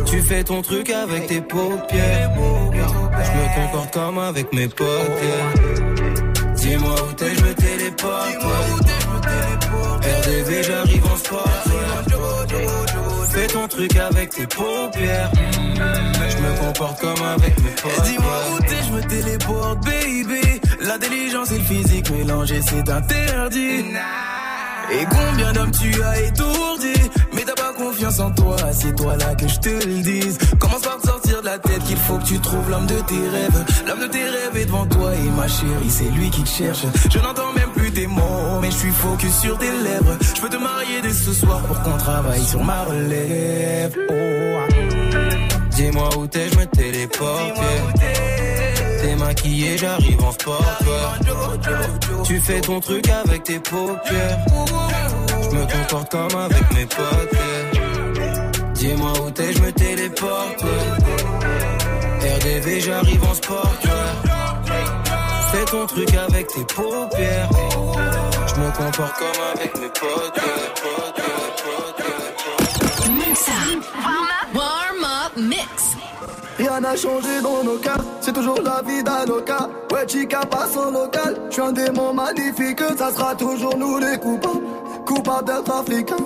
Tu 0.07 0.21
fais 0.23 0.45
ton 0.45 0.63
truc 0.63 0.91
avec 0.91 1.27
tes 1.27 1.41
paupières. 1.41 2.31
Je 2.35 3.31
me 3.31 3.55
comporte 3.67 3.93
comme 3.93 4.19
avec 4.19 4.53
mes 4.53 4.69
potes. 4.69 4.89
Dis-moi 6.57 6.95
où 7.09 7.13
t'es, 7.13 7.35
je 7.35 7.45
me 7.45 7.55
téléporte. 7.55 8.45
RDV, 10.03 10.63
j'arrive 10.63 11.07
en 11.07 11.17
sport. 11.17 11.49
Fais 13.31 13.47
ton 13.49 13.67
truc 13.69 13.97
avec 13.97 14.31
tes 14.31 14.47
paupières. 14.47 15.31
Je 16.29 16.37
me 16.37 16.59
comporte 16.61 17.01
comme 17.01 17.23
avec 17.27 17.59
mes 17.63 17.71
potes. 17.71 18.05
Dis-moi 18.05 18.39
où 18.55 18.61
t'es, 18.61 18.83
je 18.87 18.93
me 18.93 19.03
téléporte, 19.03 19.85
baby. 19.85 20.54
L'intelligence 20.85 21.51
et 21.51 21.59
le 21.59 21.65
physique 21.65 22.11
mélangés, 22.11 22.61
c'est 22.63 22.89
interdit. 22.91 23.85
Et 24.93 25.05
combien 25.11 25.53
d'hommes 25.55 25.71
tu 25.71 26.03
as 26.03 26.21
étourdi. 26.21 26.93
Mais 27.33 27.43
t'as 27.43 27.55
pas 27.55 27.73
confiance 27.73 28.21
en 28.21 28.31
toi, 28.33 28.57
c'est 28.73 28.95
toi 28.95 29.17
là 29.17 29.35
que 29.35 29.49
je 29.49 29.59
te 29.61 29.69
le 29.71 30.03
dise. 30.03 30.37
Commence 30.59 30.83
par 30.83 30.99
te 30.99 31.07
sortir 31.07 31.41
de 31.41 31.47
la 31.47 31.59
tête 31.59 31.83
qu'il 31.85 31.97
faut 31.97 32.19
que 32.19 32.25
tu 32.25 32.39
trouves 32.39 32.69
l'homme 32.71 32.87
de 32.87 33.01
tes 33.01 33.29
rêves. 33.29 33.65
L'homme 33.87 34.01
de 34.01 34.07
tes 34.09 34.25
rêves 34.25 34.57
est 34.57 34.67
devant 34.67 34.87
toi 34.87 35.15
et 35.15 35.31
ma 35.31 35.49
chérie 35.49 35.91
c'est 35.91 36.11
lui 36.11 36.29
qui 36.31 36.43
te 36.43 36.49
cherche. 36.49 36.85
Je 37.11 37.19
n'entends 37.19 37.53
même 37.55 37.71
plus 37.75 37.91
tes 37.91 38.07
mots 38.07 38.61
mais 38.61 38.71
je 38.71 38.77
suis 38.77 38.93
focus 38.93 39.35
sur 39.39 39.57
tes 39.57 39.71
lèvres. 39.71 40.19
Je 40.37 40.41
peux 40.41 40.51
te 40.51 40.57
marier 40.57 41.01
dès 41.03 41.13
ce 41.13 41.33
soir 41.33 41.61
pour 41.63 41.81
qu'on 41.83 41.97
travaille 41.97 42.45
sur 42.45 42.63
ma 42.63 42.85
relève. 42.85 43.97
Oh, 44.11 44.13
Dis-moi 45.71 46.09
où 46.19 46.27
t'es, 46.27 46.51
je 46.51 46.59
me 46.59 46.67
téléporte. 46.67 47.59
T'es 49.05 49.17
maquillé, 49.17 49.77
j'arrive 49.77 50.25
en 50.25 50.33
sport. 50.33 50.79
Tu 52.25 52.41
fais 52.41 52.61
ton 52.63 52.81
truc 52.81 53.07
avec 53.11 53.45
tes 53.45 53.59
paupières. 53.59 54.39
Je 55.43 55.57
me 55.57 55.67
comporte 55.71 56.11
comme 56.11 56.41
avec 56.41 56.73
mes 56.73 56.87
potes. 56.87 57.39
Dis-moi 58.73 59.13
où 59.21 59.31
t'es, 59.31 59.53
je 59.53 59.61
me 59.61 59.73
téléporte. 59.73 60.65
RDV, 62.23 62.81
j'arrive 62.81 63.25
en 63.25 63.35
sport. 63.35 63.75
Fais 65.53 65.65
ton 65.67 65.87
truc 65.87 66.15
avec 66.15 66.47
tes 66.47 66.65
paupières. 66.65 67.51
Je 68.47 68.55
me 68.61 68.71
comporte 68.71 69.19
comme 69.19 69.43
avec 69.55 69.79
mes 69.81 69.89
potes. 69.89 70.45
yeah, 73.95 74.24
Rien 76.77 76.97
changé 76.97 77.41
dans 77.41 77.63
nos 77.63 77.79
cas, 77.79 77.99
c'est 78.21 78.33
toujours 78.33 78.59
la 78.61 78.83
vie 78.83 79.01
d'Aloca. 79.05 79.69
Ouais, 79.93 80.09
chica 80.09 80.41
passe 80.41 80.77
au 80.77 80.91
local. 80.91 81.37
Je 81.49 81.53
suis 81.53 81.63
un 81.63 81.71
démon 81.71 82.13
magnifique, 82.13 82.83
ça 82.99 83.13
sera 83.13 83.33
toujours 83.37 83.77
nous 83.77 83.99
les 83.99 84.19
coupables. 84.19 84.65
Coupables 85.07 85.45
d'être 85.47 85.71
africains, 85.71 86.17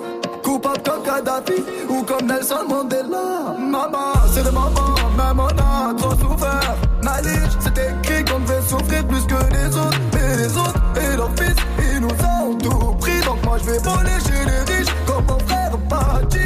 coupables 0.42 0.82
comme 0.82 1.03
Kadhafi 1.03 1.62
ou 1.90 2.03
comme 2.03 2.26
Nelson 2.26 2.64
Mandela. 2.66 3.57
Maman, 3.59 4.14
c'est 4.32 4.42
de 4.42 4.49
maman, 4.49 4.94
même 5.18 5.38
on 5.38 5.90
a 5.90 5.94
trop 5.99 6.12
souffert. 6.12 6.76
Malige, 7.03 7.53
c'est 7.61 7.78
écrit 7.78 8.24
qu'on 8.24 8.40
devait 8.40 8.62
souffrir 8.62 9.07
plus 9.07 9.26
que 9.26 9.53
les 9.53 9.76
autres. 9.76 10.01
Et 10.14 10.36
les 10.38 10.57
autres, 10.57 10.82
et 10.96 11.16
leurs 11.18 11.32
fils, 11.36 11.57
ils 11.92 12.01
nous 12.01 12.09
ont 12.09 12.55
tout 12.55 12.94
pris. 12.99 13.20
Donc 13.26 13.44
moi 13.44 13.59
je 13.59 13.70
vais 13.70 13.78
voler 13.80 14.18
chez 14.24 14.44
les 14.46 14.74
riches, 14.74 14.94
comme 15.07 15.26
mon 15.26 15.38
frère 15.46 15.76
Bati. 15.90 16.38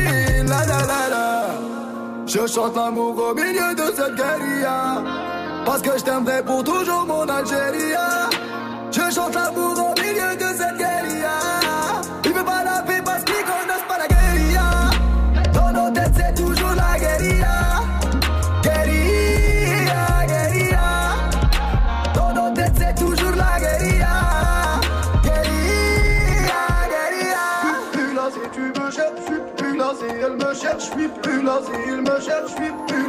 La 0.49 0.67
la 0.67 0.87
la 0.87 1.09
la. 1.09 1.32
Je 2.35 2.47
chante 2.47 2.75
l'amour 2.75 3.15
au 3.19 3.35
milieu 3.35 3.75
de 3.75 3.95
cette 3.95 4.15
guérilla. 4.15 5.03
Parce 5.67 5.83
que 5.83 5.99
je 5.99 6.03
t'aimerai 6.03 6.43
pour 6.43 6.65
toujours 6.65 7.05
mon 7.07 7.29
Algérie. 7.29 7.93
Je 8.91 9.15
chante 9.15 9.35
l'amour 9.35 9.75
au 9.79 10.01
milieu 10.01 10.02
plus 31.43 31.83
il 31.87 32.03
me 32.03 32.21
cherche, 32.21 32.51
je 32.51 32.55
suis 32.55 32.73
plus 32.87 33.09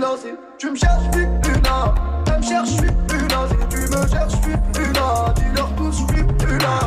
tu 0.58 0.70
me 0.72 0.76
cherches, 0.76 1.04
je 1.12 1.18
suis 1.18 1.28
plus 1.42 1.62
là 1.62 1.94
me 2.38 2.42
cherche, 2.42 2.70
je 2.70 2.74
suis 2.74 2.92
plus 3.08 3.28
tu 3.70 3.78
me 3.78 4.08
cherches, 4.08 4.32
je 4.32 4.50
suis 4.50 4.58
plus 4.74 4.94
là 4.94 5.34
Dis-leur 5.36 5.70
tous, 5.76 5.92
je 5.92 6.14
suis 6.14 6.24
plus 6.24 6.58
là 6.60 6.80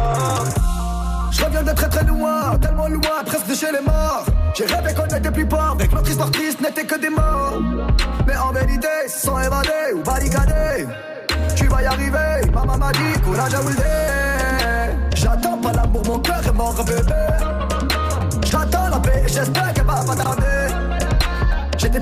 je 1.31 1.45
reviens 1.45 1.63
de 1.63 1.73
très 1.73 1.89
très 1.89 2.05
loin, 2.05 2.57
tellement 2.59 2.89
loin, 2.89 3.23
presque 3.27 3.47
de 3.47 3.55
chez 3.55 3.71
les 3.71 3.83
morts. 3.83 4.25
J'ai 4.55 4.65
rêvé 4.65 4.95
qu'on 4.95 5.05
était 5.05 5.31
plus 5.31 5.45
pauvres, 5.45 5.73
avec 5.73 5.93
notre 5.93 6.09
histoire 6.09 6.31
triste 6.31 6.63
n'était 6.63 6.85
que 6.85 6.99
des 6.99 7.11
morts. 7.11 7.61
Mais 8.27 8.37
en 8.39 8.53
vérité, 8.53 8.89
sans 9.07 9.39
évader 9.41 9.93
ou 9.95 10.03
barricader, 10.03 10.87
tu 11.55 11.67
vas 11.67 11.83
y 11.83 11.87
arriver. 11.87 12.51
Maman 12.55 12.79
m'a 12.79 12.91
dit, 12.93 13.21
courage 13.23 13.55
à 13.55 13.61
Wilde. 13.61 13.85
J'attends 15.15 15.59
pas 15.59 15.73
l'amour, 15.73 16.03
mon 16.07 16.19
cœur 16.21 16.41
est 16.47 16.53
mort, 16.53 16.75
bébé. 16.85 17.13
J'attends 18.47 18.89
la 18.89 18.99
paix, 18.99 19.25
j'espère 19.27 19.75
qu'elle 19.75 19.85
va 19.85 20.05
pas 20.07 20.17
tarder. 20.17 20.56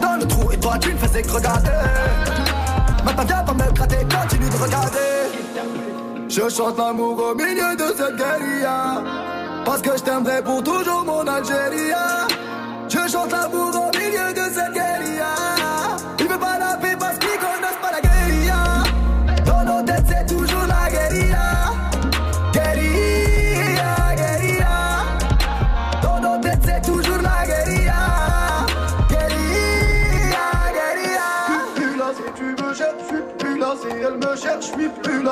Dans 0.00 0.16
le 0.16 0.26
trou 0.26 0.50
et 0.50 0.58
toi 0.58 0.76
tu 0.80 0.92
ne 0.92 0.98
faisais 0.98 1.22
que 1.22 1.30
regarder. 1.30 1.70
Maintenant 3.04 3.24
viens 3.24 3.44
pas 3.44 3.54
me 3.54 3.72
gratter, 3.72 3.96
continue 3.96 4.50
de 4.50 4.56
regarder. 4.56 4.98
Je 6.28 6.48
chante 6.48 6.76
l'amour 6.78 7.22
au 7.30 7.34
milieu 7.34 7.76
de 7.76 7.94
cette 7.96 8.16
guérilla. 8.16 9.02
Parce 9.64 9.82
que 9.82 9.96
je 9.96 10.02
t'aimerai 10.02 10.42
pour 10.42 10.62
toujours 10.62 11.04
mon 11.04 11.26
Algérie. 11.26 11.92
Je 12.88 13.08
chante 13.10 13.30
l'amour 13.30 13.83
au 13.83 13.83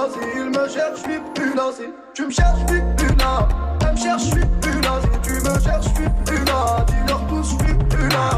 là. 0.03 0.09
Si 0.13 0.19
il 0.37 0.51
me 0.51 0.69
cherche, 0.69 0.97
je 0.97 1.11
suis 1.11 1.21
plus 1.35 1.55
tu 2.15 2.25
me 2.27 2.31
cherches, 2.31 2.61
je 2.61 2.75
suis 2.75 2.83
plus 2.97 3.15
me 3.93 3.97
cherche, 3.97 4.23
je 4.23 4.31
suis 4.31 4.47
plus 4.61 4.81
tu 5.23 5.33
me 5.33 5.61
cherches, 5.61 5.85
je 5.85 5.95
suis 5.95 6.11
plus 6.25 6.45
là. 6.45 6.85
Dis-leur 6.87 7.27
tous, 7.29 7.43
je 7.43 7.65
suis 7.65 7.75
plus 7.89 8.09
là. 8.09 8.31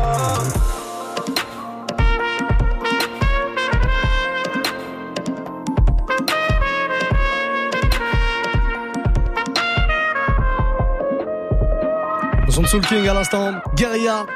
Son 12.50 12.64
Soul 12.66 12.82
King 12.82 13.08
à 13.08 13.14
l'instant, 13.14 13.52
Guerilla. 13.74 14.26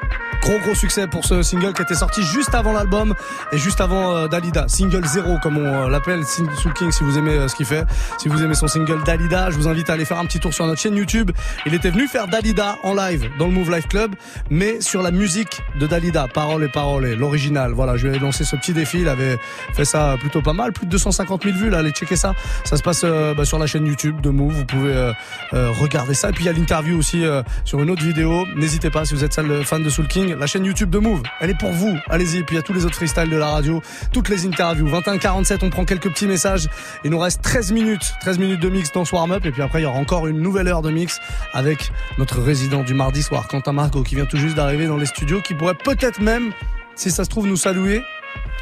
Gros 0.48 0.60
gros 0.60 0.74
succès 0.74 1.06
pour 1.06 1.26
ce 1.26 1.42
single 1.42 1.74
qui 1.74 1.82
était 1.82 1.94
sorti 1.94 2.22
juste 2.22 2.54
avant 2.54 2.72
l'album 2.72 3.14
et 3.52 3.58
juste 3.58 3.82
avant 3.82 4.16
euh, 4.16 4.28
Dalida. 4.28 4.66
Single 4.66 5.04
0 5.04 5.36
comme 5.42 5.58
on 5.58 5.84
euh, 5.84 5.90
l'appelle, 5.90 6.24
Soul 6.24 6.72
King 6.72 6.90
si 6.90 7.04
vous 7.04 7.18
aimez 7.18 7.32
euh, 7.32 7.48
ce 7.48 7.54
qu'il 7.54 7.66
fait. 7.66 7.84
Si 8.16 8.30
vous 8.30 8.42
aimez 8.42 8.54
son 8.54 8.66
single 8.66 9.04
Dalida, 9.04 9.50
je 9.50 9.56
vous 9.56 9.68
invite 9.68 9.90
à 9.90 9.92
aller 9.92 10.06
faire 10.06 10.18
un 10.18 10.24
petit 10.24 10.40
tour 10.40 10.54
sur 10.54 10.66
notre 10.66 10.80
chaîne 10.80 10.96
YouTube. 10.96 11.32
Il 11.66 11.74
était 11.74 11.90
venu 11.90 12.08
faire 12.08 12.28
Dalida 12.28 12.78
en 12.82 12.94
live 12.94 13.28
dans 13.38 13.44
le 13.44 13.52
Move 13.52 13.70
Life 13.70 13.88
Club, 13.88 14.14
mais 14.48 14.80
sur 14.80 15.02
la 15.02 15.10
musique 15.10 15.60
de 15.78 15.86
Dalida, 15.86 16.28
paroles 16.28 16.64
et 16.64 16.68
paroles, 16.68 17.04
et 17.04 17.14
l'original. 17.14 17.72
Voilà, 17.72 17.98
je 17.98 18.06
lui 18.08 18.16
ai 18.16 18.18
lancé 18.18 18.44
ce 18.44 18.56
petit 18.56 18.72
défi, 18.72 19.02
il 19.02 19.08
avait 19.08 19.38
fait 19.74 19.84
ça 19.84 20.16
plutôt 20.18 20.40
pas 20.40 20.54
mal, 20.54 20.72
plus 20.72 20.86
de 20.86 20.92
250 20.92 21.42
000 21.44 21.58
vues 21.58 21.68
là, 21.68 21.80
allez 21.80 21.90
checker 21.90 22.16
ça. 22.16 22.32
Ça 22.64 22.78
se 22.78 22.82
passe 22.82 23.02
euh, 23.04 23.34
bah, 23.34 23.44
sur 23.44 23.58
la 23.58 23.66
chaîne 23.66 23.86
YouTube 23.86 24.22
de 24.22 24.30
Move, 24.30 24.54
vous 24.54 24.64
pouvez 24.64 25.12
regarder 25.52 26.14
ça. 26.14 26.30
Et 26.30 26.32
puis 26.32 26.44
il 26.44 26.46
y 26.46 26.50
a 26.50 26.54
l'interview 26.54 26.98
aussi 26.98 27.22
sur 27.66 27.82
une 27.82 27.90
autre 27.90 28.02
vidéo. 28.02 28.46
N'hésitez 28.56 28.88
pas 28.88 29.04
si 29.04 29.12
vous 29.12 29.24
êtes 29.24 29.34
fan 29.64 29.82
de 29.82 29.90
Soul 29.90 30.08
King, 30.08 30.37
la 30.38 30.46
chaîne 30.46 30.64
YouTube 30.64 30.90
de 30.90 30.98
Move, 30.98 31.22
elle 31.40 31.50
est 31.50 31.58
pour 31.58 31.70
vous. 31.72 31.96
Allez-y, 32.08 32.42
puis 32.44 32.54
il 32.54 32.56
y 32.56 32.58
a 32.58 32.62
tous 32.62 32.72
les 32.72 32.84
autres 32.84 32.94
freestyles 32.94 33.28
de 33.28 33.36
la 33.36 33.48
radio, 33.50 33.82
toutes 34.12 34.28
les 34.28 34.46
interviews. 34.46 34.88
21-47, 34.88 35.58
on 35.62 35.70
prend 35.70 35.84
quelques 35.84 36.08
petits 36.10 36.26
messages. 36.26 36.68
Il 37.04 37.10
nous 37.10 37.18
reste 37.18 37.42
13 37.42 37.72
minutes, 37.72 38.12
13 38.20 38.38
minutes 38.38 38.60
de 38.60 38.68
mix 38.68 38.92
dans 38.92 39.04
ce 39.04 39.14
warm-up. 39.14 39.44
Et 39.44 39.50
puis 39.50 39.62
après, 39.62 39.80
il 39.80 39.82
y 39.82 39.86
aura 39.86 39.98
encore 39.98 40.26
une 40.26 40.40
nouvelle 40.40 40.68
heure 40.68 40.82
de 40.82 40.90
mix 40.90 41.20
avec 41.52 41.90
notre 42.18 42.40
résident 42.40 42.82
du 42.84 42.94
mardi 42.94 43.22
soir, 43.22 43.48
Quentin 43.48 43.72
Margot, 43.72 44.02
qui 44.02 44.14
vient 44.14 44.26
tout 44.26 44.36
juste 44.38 44.54
d'arriver 44.56 44.86
dans 44.86 44.96
les 44.96 45.06
studios, 45.06 45.40
qui 45.40 45.54
pourrait 45.54 45.74
peut-être 45.74 46.20
même, 46.20 46.52
si 46.94 47.10
ça 47.10 47.24
se 47.24 47.28
trouve, 47.30 47.46
nous 47.46 47.56
saluer. 47.56 48.02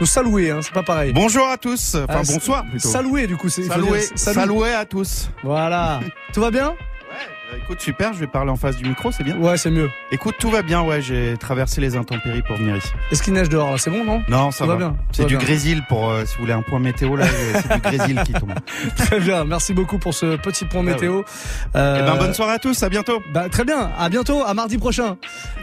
Nous 0.01 0.07
saluer, 0.07 0.51
hein, 0.51 0.61
c'est 0.63 0.75
pas 0.75 0.83
pareil. 0.83 1.13
Bonjour 1.15 1.47
à 1.49 1.57
tous, 1.57 1.95
enfin 1.95 2.21
Ah, 2.21 2.33
bonsoir 2.33 2.65
plutôt. 2.67 2.89
Saluer 2.89 3.27
du 3.27 3.37
coup, 3.37 3.49
c'est 3.49 3.63
salut. 3.63 3.87
saloué 4.17 4.73
à 4.75 4.85
tous. 4.85 5.31
Voilà. 5.43 6.01
Tout 6.35 6.41
va 6.41 6.51
bien? 6.51 6.75
Écoute, 7.55 7.81
super, 7.81 8.13
je 8.13 8.19
vais 8.19 8.27
parler 8.27 8.51
en 8.51 8.57
face 8.57 8.77
du 8.77 8.89
micro, 8.89 9.13
c'est 9.13 9.23
bien 9.23 9.37
Ouais, 9.37 9.57
c'est 9.57 9.71
mieux. 9.71 9.89
Écoute, 10.11 10.35
tout 10.39 10.51
va 10.51 10.63
bien, 10.63 10.83
ouais, 10.83 11.01
j'ai 11.01 11.37
traversé 11.39 11.81
les 11.81 11.97
intempéries 11.97 12.43
pour 12.43 12.57
venir 12.57 12.77
ici. 12.77 12.89
Est-ce 13.13 13.23
qu'il 13.23 13.33
neige 13.35 13.49
dehors 13.49 13.71
là 13.71 13.79
C'est 13.79 13.91
bon, 13.91 14.05
non? 14.05 14.23
Non, 14.29 14.51
ça 14.51 14.67
va 14.67 14.73
va. 14.75 14.79
bien, 14.79 14.97
C'est 15.13 15.25
du 15.27 15.37
bien. 15.37 15.45
grésil 15.45 15.83
pour, 15.89 16.11
euh, 16.11 16.25
si 16.25 16.35
vous 16.35 16.41
voulez 16.43 16.53
un 16.53 16.63
point 16.63 16.81
météo, 16.81 17.15
là, 17.17 17.25
euh, 17.27 17.61
c'est 17.63 17.75
du 17.75 17.81
grésil 17.81 18.21
qui 18.25 18.33
tombe. 18.33 18.53
Très 18.97 19.21
bien, 19.21 19.45
merci 19.45 19.75
beaucoup 19.75 19.99
pour 19.99 20.13
ce 20.13 20.37
petit 20.37 20.65
point 20.65 20.81
Ah 20.81 20.91
météo. 20.91 21.23
Eh 21.25 21.79
Euh, 21.79 22.03
ben, 22.05 22.17
bonne 22.17 22.35
soirée 22.35 22.55
à 22.55 22.59
tous, 22.59 22.83
à 22.83 22.89
bientôt. 22.89 23.23
Bah, 23.33 23.49
très 23.49 23.65
bien, 23.65 23.91
à 23.99 24.09
bientôt, 24.09 24.43
à 24.45 24.53
mardi 24.55 24.77
prochain. 24.79 25.17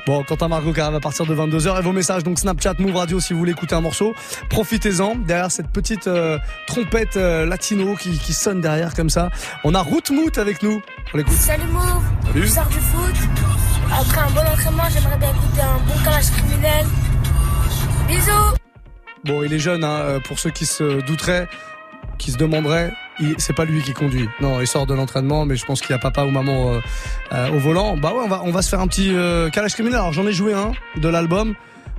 Bon, 0.08 0.24
Quentin 0.24 0.48
Margot 0.48 0.74
qui 0.74 0.80
arrive 0.82 0.96
à 0.96 1.00
partir 1.00 1.26
de 1.26 1.36
22h 1.36 1.80
et 1.80 1.82
vos 1.82 1.92
messages, 1.94 2.24
donc 2.24 2.40
Snapchat, 2.40 2.76
Move 2.80 2.96
Radio 2.96 3.20
si 3.20 3.34
vous 3.34 3.40
voulez 3.40 3.52
écouter 3.52 3.76
un 3.76 3.82
morceau. 3.82 4.14
Profitez-en, 4.50 5.16
derrière 5.16 5.52
cette 5.52 5.70
petite 5.70 6.08
euh, 6.08 6.38
trompette 6.68 7.18
euh, 7.18 7.46
latino 7.46 7.96
qui, 7.96 8.18
qui 8.20 8.34
sonne 8.34 8.62
derrière 8.62 8.94
comme 8.94 9.10
ça. 9.10 9.30
On 9.64 9.74
a 9.76 9.82
Rootmoot 9.82 10.38
avec 10.38 10.62
nous. 10.64 10.82
On 11.14 11.18
l'écoute. 11.18 11.34
Salut 11.34 11.64
Move, 11.72 12.04
Salut. 12.26 12.42
je 12.44 12.48
sors 12.48 12.68
du 12.68 12.80
foot. 12.80 13.16
Après 13.92 14.20
un 14.22 14.30
bon 14.32 14.40
entraînement, 14.42 14.84
j'aimerais 14.92 15.18
bien 15.18 15.30
écouter 15.30 15.62
un 15.62 15.78
bon 15.88 16.04
calage 16.04 16.32
criminel. 16.32 16.86
Bisous 18.08 18.58
Bon, 19.26 19.44
il 19.44 19.54
est 19.54 19.60
jeune, 19.60 19.84
hein, 19.84 20.00
euh, 20.02 20.20
pour 20.20 20.40
ceux 20.40 20.50
qui 20.50 20.66
se 20.66 21.02
douteraient, 21.06 21.48
qui 22.18 22.32
se 22.32 22.38
demanderaient, 22.38 22.92
c'est 23.38 23.54
pas 23.54 23.66
lui 23.66 23.82
qui 23.82 23.94
conduit. 23.94 24.28
Non, 24.42 24.60
il 24.60 24.68
sort 24.68 24.86
de 24.86 24.94
l'entraînement, 24.94 25.46
mais 25.46 25.56
je 25.56 25.66
pense 25.66 25.82
qu'il 25.82 25.92
y 25.92 25.94
a 25.94 26.00
papa 26.00 26.24
ou 26.24 26.30
maman 26.32 26.74
euh, 26.74 26.80
euh, 27.34 27.50
au 27.52 27.60
volant. 27.60 27.96
Bah 27.96 28.12
ouais, 28.14 28.22
on 28.26 28.28
va, 28.28 28.42
on 28.44 28.52
va 28.52 28.62
se 28.62 28.70
faire 28.70 28.80
un 28.80 28.88
petit 28.88 29.14
euh, 29.14 29.50
calage 29.50 29.74
criminel. 29.74 30.00
Alors 30.00 30.14
j'en 30.14 30.26
ai 30.28 30.34
joué 30.34 30.54
un 30.54 30.72
de 30.98 31.08
l'album. 31.10 31.54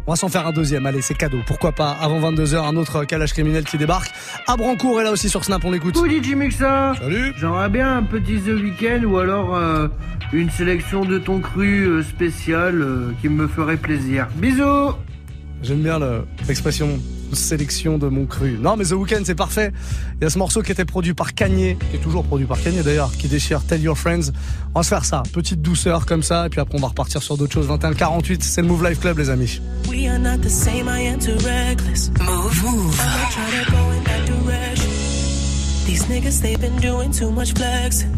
On 0.06 0.12
va 0.12 0.16
s'en 0.16 0.28
faire 0.28 0.46
un 0.46 0.52
deuxième. 0.52 0.84
Allez, 0.84 1.00
c'est 1.00 1.14
cadeau. 1.16 1.38
Pourquoi 1.46 1.72
pas 1.72 1.92
Avant 1.92 2.20
22h, 2.30 2.56
un 2.56 2.76
autre 2.76 3.04
calage 3.04 3.32
criminel 3.32 3.64
qui 3.64 3.78
débarque. 3.78 4.10
À 4.46 4.54
Brancourt 4.56 5.00
est 5.00 5.04
là 5.04 5.10
aussi 5.12 5.30
sur 5.30 5.42
Snap, 5.44 5.64
on 5.64 5.70
l'écoute. 5.70 5.94
Coucou 5.94 6.08
DJ 6.10 6.34
Mixa 6.34 6.92
Salut 7.00 7.32
J'aimerais 7.38 7.70
bien 7.70 7.96
un 7.96 8.02
petit 8.02 8.38
The 8.40 8.48
Weeknd 8.48 9.04
ou 9.06 9.16
alors 9.18 9.56
euh, 9.56 9.88
une 10.34 10.50
sélection 10.50 11.06
de 11.06 11.18
ton 11.18 11.40
cru 11.40 11.86
euh, 11.86 12.02
spécial 12.02 12.82
euh, 12.82 13.12
qui 13.22 13.30
me 13.30 13.48
ferait 13.48 13.78
plaisir. 13.78 14.28
Bisous 14.36 14.92
J'aime 15.62 15.80
bien 15.80 15.98
le- 15.98 16.26
l'expression 16.46 16.98
sélection 17.34 17.98
de 17.98 18.08
mon 18.08 18.26
cru. 18.26 18.58
Non, 18.60 18.76
mais 18.76 18.84
The 18.84 18.92
Weeknd, 18.92 19.22
c'est 19.24 19.34
parfait. 19.34 19.72
Il 20.20 20.24
y 20.24 20.26
a 20.26 20.30
ce 20.30 20.38
morceau 20.38 20.62
qui 20.62 20.72
était 20.72 20.84
produit 20.84 21.14
par 21.14 21.34
Kanye, 21.34 21.76
qui 21.90 21.96
est 21.96 22.00
toujours 22.00 22.24
produit 22.24 22.46
par 22.46 22.60
Kanye 22.60 22.82
d'ailleurs, 22.82 23.12
qui 23.12 23.28
déchire 23.28 23.62
Tell 23.64 23.80
Your 23.80 23.96
Friends. 23.96 24.32
On 24.74 24.80
va 24.80 24.82
se 24.82 24.88
faire 24.88 25.04
ça, 25.04 25.22
petite 25.32 25.62
douceur 25.62 26.06
comme 26.06 26.22
ça, 26.22 26.46
et 26.46 26.48
puis 26.48 26.60
après 26.60 26.78
on 26.78 26.80
va 26.80 26.88
repartir 26.88 27.22
sur 27.22 27.36
d'autres 27.36 27.52
choses. 27.52 27.68
21-48, 27.68 28.42
c'est 28.42 28.62
le 28.62 28.68
Move 28.68 28.88
Life 28.88 29.00
Club, 29.00 29.18
les 29.18 29.30
amis. 29.30 29.60
We 29.88 30.08
are 30.08 30.18
not 30.18 30.38
the 30.38 30.48
same, 30.48 30.88
I 30.88 31.06
am 31.08 31.18
too 31.18 31.36
reckless. 31.44 32.10
Move, 32.20 32.62
move. 32.64 33.00
I'ma 33.00 33.28
try 33.30 33.64
to 33.64 33.70
go 33.70 33.90
in 33.92 34.02
that 34.04 34.26
direction. 34.26 34.90
These 35.86 36.06
niggas, 36.06 36.40
they've 36.40 36.60
been 36.60 36.76
doing 36.80 37.12
too 37.12 37.30
much 37.30 37.52
flexing. 37.52 38.10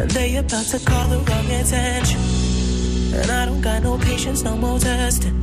And 0.00 0.10
they 0.10 0.36
about 0.36 0.66
to 0.66 0.78
call 0.78 1.08
the 1.08 1.18
wrong 1.18 1.46
attention. 1.60 2.18
And 3.14 3.30
I 3.30 3.46
don't 3.46 3.60
got 3.60 3.82
no 3.82 3.98
patience, 3.98 4.42
no 4.42 4.56
more 4.56 4.78
testing. 4.78 5.38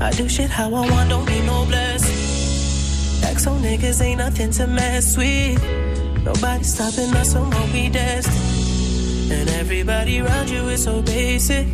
I 0.00 0.10
do 0.10 0.28
shit 0.28 0.50
how 0.50 0.68
I 0.74 0.90
want, 0.90 1.08
don't 1.08 1.26
need 1.26 1.44
no 1.46 1.64
blessing. 1.64 2.16
XO 3.34 3.58
niggas 3.60 4.02
ain't 4.02 4.18
nothing 4.18 4.50
to 4.52 4.66
mess 4.66 5.16
with. 5.16 5.62
Nobody 6.22 6.64
stopping 6.64 7.14
us 7.14 7.32
from 7.32 7.50
what 7.50 7.72
we 7.72 7.88
destined. 7.88 9.32
And 9.32 9.48
everybody 9.50 10.20
around 10.20 10.50
you 10.50 10.68
is 10.68 10.84
so 10.84 11.00
basic. 11.02 11.66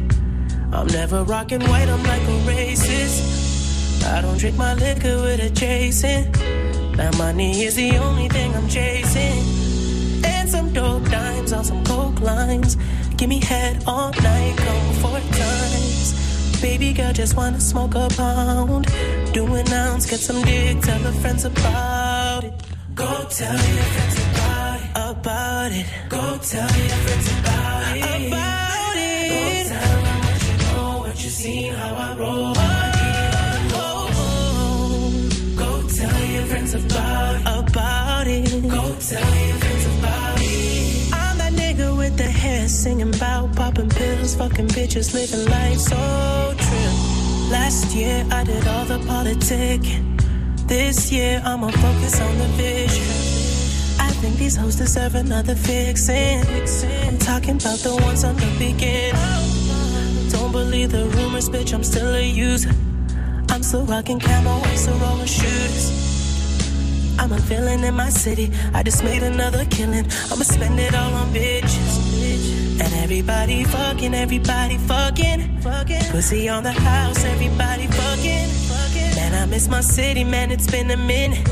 I'm 0.73 0.87
never 0.87 1.25
rocking 1.25 1.62
white, 1.62 1.89
I'm 1.89 2.03
like 2.05 2.23
a 2.23 2.39
racist. 2.51 4.05
I 4.05 4.20
don't 4.20 4.39
drink 4.39 4.57
my 4.57 4.75
liquor 4.75 5.20
with 5.23 5.41
a 5.41 5.51
chasing. 5.51 6.31
That 6.97 7.16
money 7.18 7.62
is 7.64 7.75
the 7.75 7.97
only 7.99 8.29
thing 8.29 8.55
I'm 8.55 8.68
chasing. 8.68 10.25
And 10.25 10.49
some 10.49 10.73
dope 10.73 11.05
dimes 11.11 11.53
on 11.53 11.64
some 11.64 11.85
coke 11.85 12.20
lines. 12.20 12.77
Give 13.16 13.29
me 13.29 13.41
head 13.41 13.83
all 13.87 14.12
night, 14.12 14.55
come 14.57 14.95
four 14.95 15.20
times. 15.20 16.22
Baby 16.63 16.93
girl 16.93 17.13
just 17.13 17.37
wanna 17.37 17.61
smoke 17.61 17.97
a 17.97 18.09
pound. 18.17 18.87
Do 19.33 19.45
an 19.55 19.73
ounce, 19.73 20.07
get 20.07 20.21
some 20.21 20.41
dick, 20.43 20.81
tell 20.81 20.99
her 21.01 21.13
friends 21.21 21.45
about 21.45 22.45
it. 22.45 22.55
Go 22.95 23.27
tell 23.29 23.53
your 23.77 23.89
friends 23.95 24.17
about 24.27 24.81
it. 24.81 24.91
About 25.11 25.73
it. 25.73 25.87
Go 26.09 26.39
tell 26.51 26.73
your 26.89 26.99
friends 27.05 27.27
about 27.39 27.97
it. 27.97 28.29
About 28.29 28.97
it. 28.97 29.29
Go 29.35 29.75
tell 29.75 29.99
them 30.07 30.19
what 30.25 30.43
you 30.47 30.57
know, 30.63 30.99
what 31.01 31.25
you 31.25 31.31
seen, 31.31 31.73
how 31.75 31.95
I 31.95 32.17
roll. 32.17 32.55
Oh, 32.57 32.63
oh, 33.75 34.09
oh. 34.23 35.11
Go 35.57 35.71
tell 35.89 36.25
your 36.35 36.45
friends 36.51 36.75
about 36.75 37.35
it. 37.35 37.43
About 37.71 38.27
it. 38.29 38.69
Go 38.71 38.85
tell 39.11 39.35
singing 42.83 43.14
about 43.14 43.55
popping 43.55 43.89
pills, 43.89 44.35
fucking 44.35 44.66
bitches, 44.66 45.14
living 45.14 45.49
life 45.49 45.78
so 45.78 46.53
true. 46.59 46.95
Last 47.49 47.95
year 47.95 48.26
I 48.33 48.43
did 48.43 48.66
all 48.66 48.85
the 48.85 48.99
politicking. 48.99 50.03
This 50.66 51.12
year 51.12 51.41
I'ma 51.45 51.68
focus 51.70 52.20
on 52.20 52.37
the 52.39 52.49
vision. 52.59 53.07
I 54.01 54.11
think 54.20 54.35
these 54.37 54.57
hoes 54.57 54.74
deserve 54.74 55.14
another 55.14 55.55
fixin'. 55.55 56.45
I'm 57.07 57.18
talking 57.18 57.57
about 57.62 57.78
the 57.87 57.95
ones 58.03 58.24
on 58.24 58.35
the 58.35 58.51
beginning. 58.59 59.14
Don't 60.33 60.51
believe 60.51 60.91
the 60.91 61.05
rumors, 61.16 61.49
bitch, 61.49 61.72
I'm 61.72 61.85
still 61.85 62.12
a 62.12 62.20
user. 62.20 62.74
I'm 63.51 63.62
still 63.62 63.85
rocking 63.85 64.18
camo, 64.18 64.61
I'm 64.61 64.76
still 64.76 64.99
rolling 64.99 65.26
shooters. 65.26 65.87
I'm 67.20 67.30
a 67.30 67.39
villain 67.39 67.85
in 67.85 67.95
my 67.95 68.09
city. 68.09 68.51
I 68.74 68.83
just 68.83 69.05
made 69.05 69.22
another 69.22 69.64
killing. 69.66 70.07
I'ma 70.33 70.43
spend 70.43 70.80
it 70.80 70.97
all 70.97 71.14
on 71.14 71.28
bitches. 71.33 72.12
And 72.81 72.93
everybody 72.95 73.64
fucking, 73.64 74.14
everybody 74.14 74.79
fucking. 74.79 75.61
fucking. 75.61 76.05
Pussy 76.11 76.49
on 76.49 76.62
the 76.62 76.73
house, 76.73 77.25
everybody 77.25 77.87
fucking. 77.87 78.49
fucking. 78.49 79.14
Man, 79.16 79.35
I 79.35 79.47
miss 79.47 79.68
my 79.68 79.81
city, 79.81 80.25
man, 80.25 80.51
it's 80.51 80.70
been 80.70 80.91
a 80.91 80.97
minute. 80.97 81.47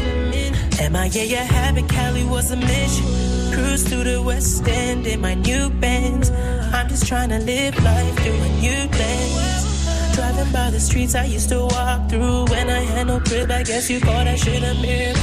MIA, 0.81 1.25
you 1.25 1.37
habit, 1.37 1.89
Cali 1.89 2.25
was 2.25 2.51
a 2.51 2.57
mission. 2.57 3.05
Cruise 3.53 3.87
through 3.87 4.05
the 4.05 4.23
West 4.23 4.67
End 4.67 5.07
in 5.07 5.21
my 5.21 5.35
new 5.35 5.69
Benz. 5.69 6.31
I'm 6.73 6.89
just 6.89 7.07
trying 7.07 7.29
to 7.29 7.39
live 7.39 7.77
life 7.85 8.25
doing 8.25 8.61
new 8.61 8.87
things. 8.89 10.15
Driving 10.17 10.53
by 10.53 10.71
the 10.71 10.81
streets 10.81 11.15
I 11.15 11.25
used 11.27 11.51
to 11.51 11.61
walk 11.61 12.09
through 12.09 12.47
when 12.47 12.71
I 12.71 12.81
had 12.81 13.07
no 13.09 13.21
crib. 13.21 13.51
I 13.51 13.63
guess 13.63 13.91
you 13.91 14.01
call 14.01 14.25
that 14.25 14.39
shit 14.39 14.63
a 14.63 14.75
miracle. 14.81 15.23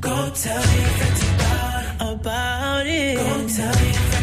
Go 0.00 0.30
tell 0.34 0.62
your 0.76 0.88
friends 0.98 1.22
about 1.34 1.84
it. 1.84 2.14
About 2.14 2.86
it. 2.86 3.16
Go 3.16 3.48
tell 3.48 3.84
your 3.84 4.15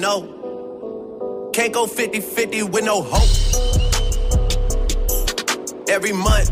know. 0.00 1.50
Can't 1.52 1.72
go 1.72 1.86
50 1.86 2.20
50 2.20 2.62
with 2.64 2.84
no 2.84 3.02
hope. 3.02 3.28
Every 5.88 6.12
month, 6.12 6.50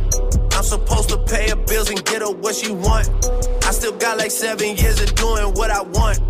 I'm 0.54 0.64
supposed 0.64 1.10
to 1.10 1.18
pay 1.18 1.50
her 1.50 1.56
bills 1.56 1.90
and 1.90 2.02
get 2.04 2.22
her 2.22 2.30
what 2.30 2.54
she 2.54 2.72
want. 2.72 3.08
I 3.64 3.72
still 3.72 3.96
got 3.96 4.18
like 4.18 4.30
seven 4.30 4.76
years 4.76 5.00
of 5.00 5.14
doing 5.14 5.52
what 5.54 5.70
I 5.70 5.82
want. 5.82 6.20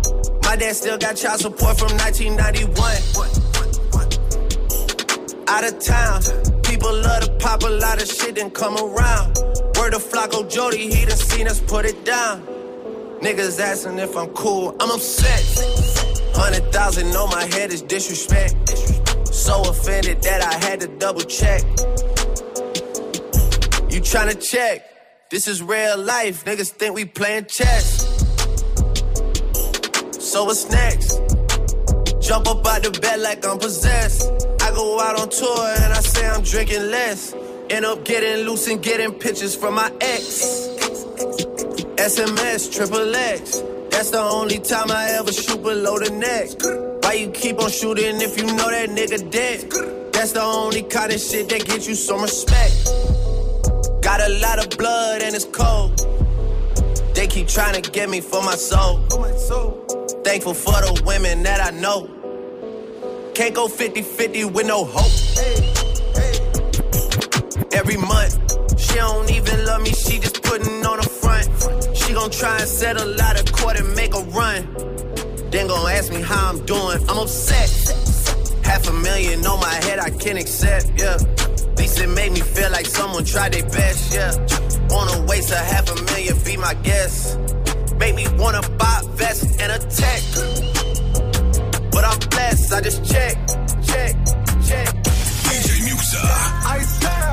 My 0.43 0.55
dad 0.55 0.75
still 0.75 0.97
got 0.97 1.15
child 1.15 1.39
support 1.39 1.77
from 1.77 1.91
1991. 1.97 3.45
Out 5.47 5.63
of 5.63 5.79
town, 5.79 6.21
people 6.63 6.93
love 6.93 7.23
to 7.23 7.31
pop 7.39 7.63
a 7.63 7.69
lot 7.69 8.01
of 8.01 8.07
shit 8.07 8.37
and 8.37 8.53
come 8.53 8.75
around. 8.77 9.37
Word 9.77 9.93
of 9.93 10.03
Flocko 10.03 10.49
Jody, 10.49 10.93
he 10.93 11.05
done 11.05 11.17
seen 11.17 11.47
us 11.47 11.59
put 11.61 11.85
it 11.85 12.03
down. 12.03 12.41
Niggas 13.21 13.59
asking 13.59 13.99
if 13.99 14.17
I'm 14.17 14.29
cool, 14.29 14.75
I'm 14.79 14.91
upset. 14.91 15.94
Hundred 16.35 16.71
thousand 16.71 17.15
on 17.15 17.29
my 17.29 17.45
head 17.45 17.71
is 17.71 17.81
disrespect. 17.81 18.69
So 19.33 19.61
offended 19.69 20.21
that 20.23 20.43
I 20.43 20.53
had 20.65 20.81
to 20.81 20.87
double 20.87 21.21
check. 21.21 21.61
You 23.89 24.01
tryna 24.01 24.37
check? 24.41 24.83
This 25.31 25.47
is 25.47 25.63
real 25.63 25.97
life. 25.97 26.45
Niggas 26.45 26.71
think 26.71 26.93
we 26.93 27.05
playing 27.05 27.45
chess. 27.45 28.03
So 30.19 30.43
what's 30.43 30.69
next? 30.69 31.13
Jump 32.21 32.47
up 32.47 32.65
out 32.67 32.83
the 32.83 32.97
bed 33.01 33.21
like 33.21 33.45
I'm 33.45 33.57
possessed. 33.57 34.23
I 34.61 34.71
go 34.71 34.99
out 34.99 35.19
on 35.19 35.29
tour 35.29 35.67
and 35.83 35.93
I 35.93 36.01
say 36.01 36.27
I'm 36.27 36.41
drinking 36.41 36.91
less. 36.91 37.33
End 37.69 37.85
up 37.85 38.03
getting 38.03 38.45
loose 38.45 38.67
and 38.67 38.83
getting 38.83 39.13
pictures 39.13 39.55
from 39.55 39.75
my 39.75 39.91
ex. 40.01 40.67
SMS, 41.97 42.75
triple 42.75 43.15
X. 43.15 43.61
That's 43.95 44.09
the 44.09 44.19
only 44.19 44.59
time 44.59 44.91
I 44.91 45.11
ever 45.11 45.31
shoot 45.31 45.63
below 45.63 45.97
the 45.97 46.11
neck. 46.11 46.49
Why 47.01 47.13
you 47.13 47.29
keep 47.29 47.61
on 47.61 47.71
shooting 47.71 48.19
if 48.19 48.37
you 48.37 48.45
know 48.45 48.69
that 48.69 48.89
nigga 48.89 49.31
dead? 49.31 49.71
That's 50.11 50.33
the 50.33 50.41
only 50.41 50.81
kind 50.83 51.13
of 51.13 51.19
shit 51.21 51.47
that 51.47 51.65
gets 51.65 51.87
you 51.87 51.95
some 51.95 52.21
respect. 52.21 52.73
Got 54.03 54.19
a 54.19 54.27
lot 54.39 54.59
of 54.59 54.77
blood 54.77 55.21
and 55.21 55.33
it's 55.33 55.45
cold. 55.45 55.95
They 57.15 57.25
keep 57.25 57.47
trying 57.47 57.81
to 57.81 57.89
get 57.89 58.09
me 58.09 58.19
for 58.19 58.43
my 58.43 58.55
soul. 58.55 58.97
Thankful 60.25 60.55
for 60.55 60.73
the 60.73 61.01
women 61.05 61.43
that 61.43 61.61
I 61.61 61.71
know. 61.71 62.09
Can't 63.33 63.55
go 63.55 63.69
50 63.69 64.01
50 64.01 64.43
with 64.43 64.67
no 64.67 64.83
hope. 64.83 65.13
Every 67.71 67.95
month, 67.95 68.77
she 68.77 68.95
don't 68.95 69.31
even 69.31 69.65
love 69.65 69.81
me, 69.83 69.91
she 69.91 70.19
just 70.19 70.43
putting 70.43 70.85
on 70.85 70.99
a 70.99 71.14
gon' 72.25 72.31
try 72.31 72.57
and 72.57 72.67
settle 72.67 73.21
out 73.21 73.39
of 73.39 73.45
court 73.53 73.77
and 73.79 73.95
make 73.95 74.15
a 74.15 74.23
run. 74.33 74.61
Then 75.51 75.67
gon' 75.67 75.91
ask 75.91 76.11
me 76.11 76.21
how 76.21 76.49
I'm 76.49 76.65
doing, 76.65 76.97
I'm 77.07 77.19
upset. 77.19 77.69
Half 78.63 78.87
a 78.89 78.93
million 78.93 79.45
on 79.45 79.59
my 79.59 79.75
head, 79.85 79.99
I 79.99 80.09
can't 80.09 80.39
accept, 80.39 80.87
yeah. 80.97 81.17
At 81.21 81.77
least 81.77 81.99
it 81.99 82.09
made 82.09 82.31
me 82.31 82.39
feel 82.39 82.71
like 82.71 82.87
someone 82.87 83.25
tried 83.25 83.53
their 83.53 83.69
best, 83.69 84.11
yeah. 84.11 84.31
Wanna 84.89 85.23
waste 85.27 85.51
a 85.51 85.57
half 85.57 85.85
a 85.91 86.01
million, 86.11 86.35
be 86.43 86.57
my 86.57 86.73
guest. 86.89 87.37
Make 87.99 88.15
me 88.15 88.25
wanna 88.39 88.61
buy 88.79 89.01
a 89.03 89.07
vest 89.09 89.61
and 89.61 89.71
a 89.71 89.79
tech. 89.99 90.21
But 91.91 92.05
I'm 92.09 92.19
blessed, 92.29 92.73
I 92.73 92.81
just 92.81 93.05
check, 93.05 93.33
check, 93.85 94.13
check. 94.67 94.87
DJ 95.45 95.69
Muxa. 95.85 96.23
I 96.73 96.79
style, 96.81 97.24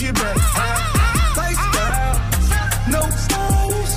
Gucci 0.00 0.14
bag, 0.14 0.36
high 0.40 0.80
lifestyle. 1.36 2.16
No 2.88 3.02
stylish, 3.20 3.94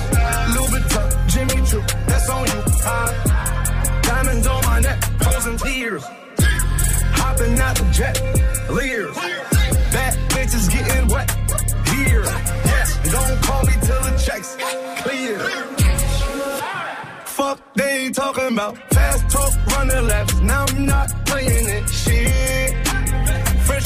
Louis 0.54 0.70
Vuitton, 0.72 1.08
Jimmy 1.28 1.58
Choo, 1.66 1.82
that's 2.06 2.28
on 2.28 2.46
you. 2.46 2.60
Diamonds 4.02 4.46
on 4.46 4.64
my 4.66 4.80
neck, 4.80 5.02
frozen 5.22 5.56
tears. 5.56 6.04
Hopping 7.16 7.58
out 7.58 7.76
the 7.76 7.84
jet, 7.90 8.20
leers. 8.70 9.16
Bad 9.16 10.18
bitches 10.28 10.70
getting 10.70 11.08
wet 11.08 11.30
here. 11.88 12.22
Yes, 12.22 12.98
don't 13.10 13.42
call 13.42 13.64
me 13.64 13.72
till 13.80 14.02
the 14.02 14.12
checks 14.18 14.56
clear. 15.02 15.38
Fuck, 17.24 17.60
they 17.74 18.04
ain't 18.04 18.14
talking 18.14 18.48
about 18.52 18.76
fast 18.92 19.30
talk, 19.30 19.66
running 19.68 20.06
laps. 20.06 20.38
Now 20.40 20.66
I'm 20.68 20.84
not 20.84 21.26
playing 21.26 21.66
it. 21.66 21.88
Shit. 21.88 22.83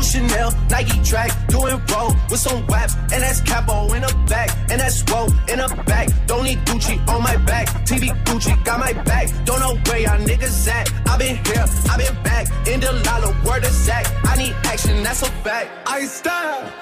No 0.00 0.06
Chanel, 0.06 0.50
Nike 0.70 0.98
track, 1.04 1.30
doing 1.48 1.78
roll 1.92 2.16
with 2.30 2.40
some 2.40 2.66
waps, 2.68 2.94
and 3.12 3.22
that's 3.22 3.42
capo 3.42 3.92
in 3.92 4.00
the 4.00 4.24
back, 4.26 4.48
and 4.70 4.80
that's 4.80 5.02
roll 5.12 5.26
in 5.46 5.58
the 5.58 5.82
back. 5.84 6.08
Don't 6.26 6.44
need 6.44 6.56
Gucci 6.60 6.96
on 7.06 7.22
my 7.22 7.36
back, 7.44 7.66
TV 7.84 8.08
Gucci 8.24 8.64
got 8.64 8.80
my 8.80 8.94
back. 9.04 9.28
Don't 9.44 9.60
know 9.60 9.74
where 9.84 9.98
y'all 9.98 10.18
niggas 10.20 10.68
at. 10.68 10.90
I 11.06 11.18
been 11.18 11.36
here, 11.44 11.66
I 11.90 11.98
been 11.98 12.22
back, 12.22 12.46
in 12.66 12.80
the 12.80 12.92
lala, 13.04 13.30
word 13.44 13.62
of 13.62 13.72
Zach. 13.72 14.06
I 14.24 14.36
need 14.38 14.56
action, 14.64 15.02
that's 15.02 15.20
a 15.20 15.30
fact. 15.44 15.68
I 15.86 16.06
style, 16.06 16.72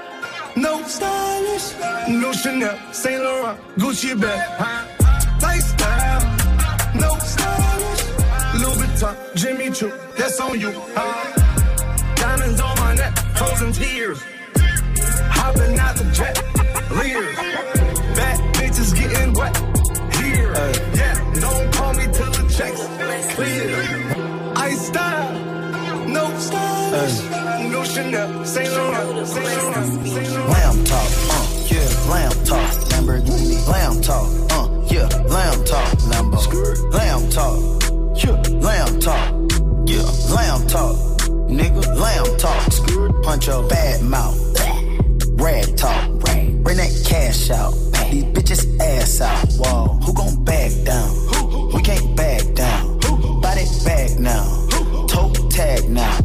no 0.54 0.80
stylish, 0.84 1.74
no 2.08 2.30
Chanel, 2.30 2.78
Saint 2.92 3.20
Laurent, 3.20 3.58
Gucci 3.78 4.14
bag, 4.20 4.48
high 4.60 4.86
lifestyle, 5.42 6.22
no 6.94 7.18
stylish, 7.18 8.04
Louis 8.60 8.86
Vuitton, 8.86 9.34
Jimmy 9.34 9.72
Choo, 9.72 9.92
that's 10.16 10.38
on 10.38 10.60
you. 10.60 10.70
High 10.94 11.38
diamonds 12.28 12.60
on 12.60 12.77
my 13.08 13.22
frozen 13.34 13.72
tears, 13.72 14.22
hopping 15.30 15.78
out 15.78 15.96
the 15.96 16.04
jet, 16.12 16.36
leers, 16.90 17.36
bad 18.16 18.38
bitches 18.54 18.94
getting 18.94 19.32
wet 19.34 19.56
here. 20.16 20.52
Yeah, 20.94 21.40
don't 21.40 21.72
call 21.72 21.94
me 21.94 22.04
till 22.12 22.30
the 22.30 22.44
checks 22.56 22.82
clear. 23.34 24.52
I 24.56 24.70
style, 24.72 25.34
no 26.08 26.38
stylish, 26.38 27.70
no 27.70 27.84
Chanel, 27.84 28.44
Saint 28.44 28.72
Laurent, 28.72 29.26
Saint 29.26 29.44
Laurent, 29.44 30.06
Saint 30.06 30.30
Laurent. 30.30 30.50
Lamb 30.50 30.84
talk, 30.84 31.10
uh, 31.30 31.46
yeah, 31.66 32.10
lamb 32.10 32.44
talk, 32.44 32.70
Lamborghini, 32.90 33.68
lamb 33.68 34.00
talk, 34.02 34.28
uh, 34.52 34.68
yeah, 34.92 35.08
lamb 35.28 35.64
talk, 35.64 35.88
Lambo, 36.10 36.92
lamb 36.92 37.30
talk, 37.30 37.58
yeah, 38.22 38.36
lamb 38.60 39.00
talk, 39.00 39.34
yeah, 39.86 40.34
lamb 40.34 40.66
talk, 40.66 40.96
nigga, 41.48 41.84
lamb 41.96 42.36
talk, 42.38 42.87
Punch 43.22 43.46
Puncho, 43.46 43.68
bad 43.68 44.02
mouth, 44.02 44.38
rag 45.40 45.76
talk, 45.76 46.10
bring 46.20 46.62
that 46.76 47.04
cash 47.06 47.50
out. 47.50 47.72
These 48.10 48.24
bitches 48.24 48.80
ass 48.80 49.20
out. 49.20 49.46
Whoa, 49.58 49.98
who 50.02 50.14
gon' 50.14 50.42
back 50.44 50.72
down? 50.84 51.10
We 51.74 51.82
can't 51.82 52.16
back 52.16 52.42
down. 52.54 52.98
Buy 53.40 53.54
that 53.54 53.82
bag 53.84 54.18
now. 54.18 54.44
tote 55.06 55.50
tag 55.50 55.88
now. 55.90 56.18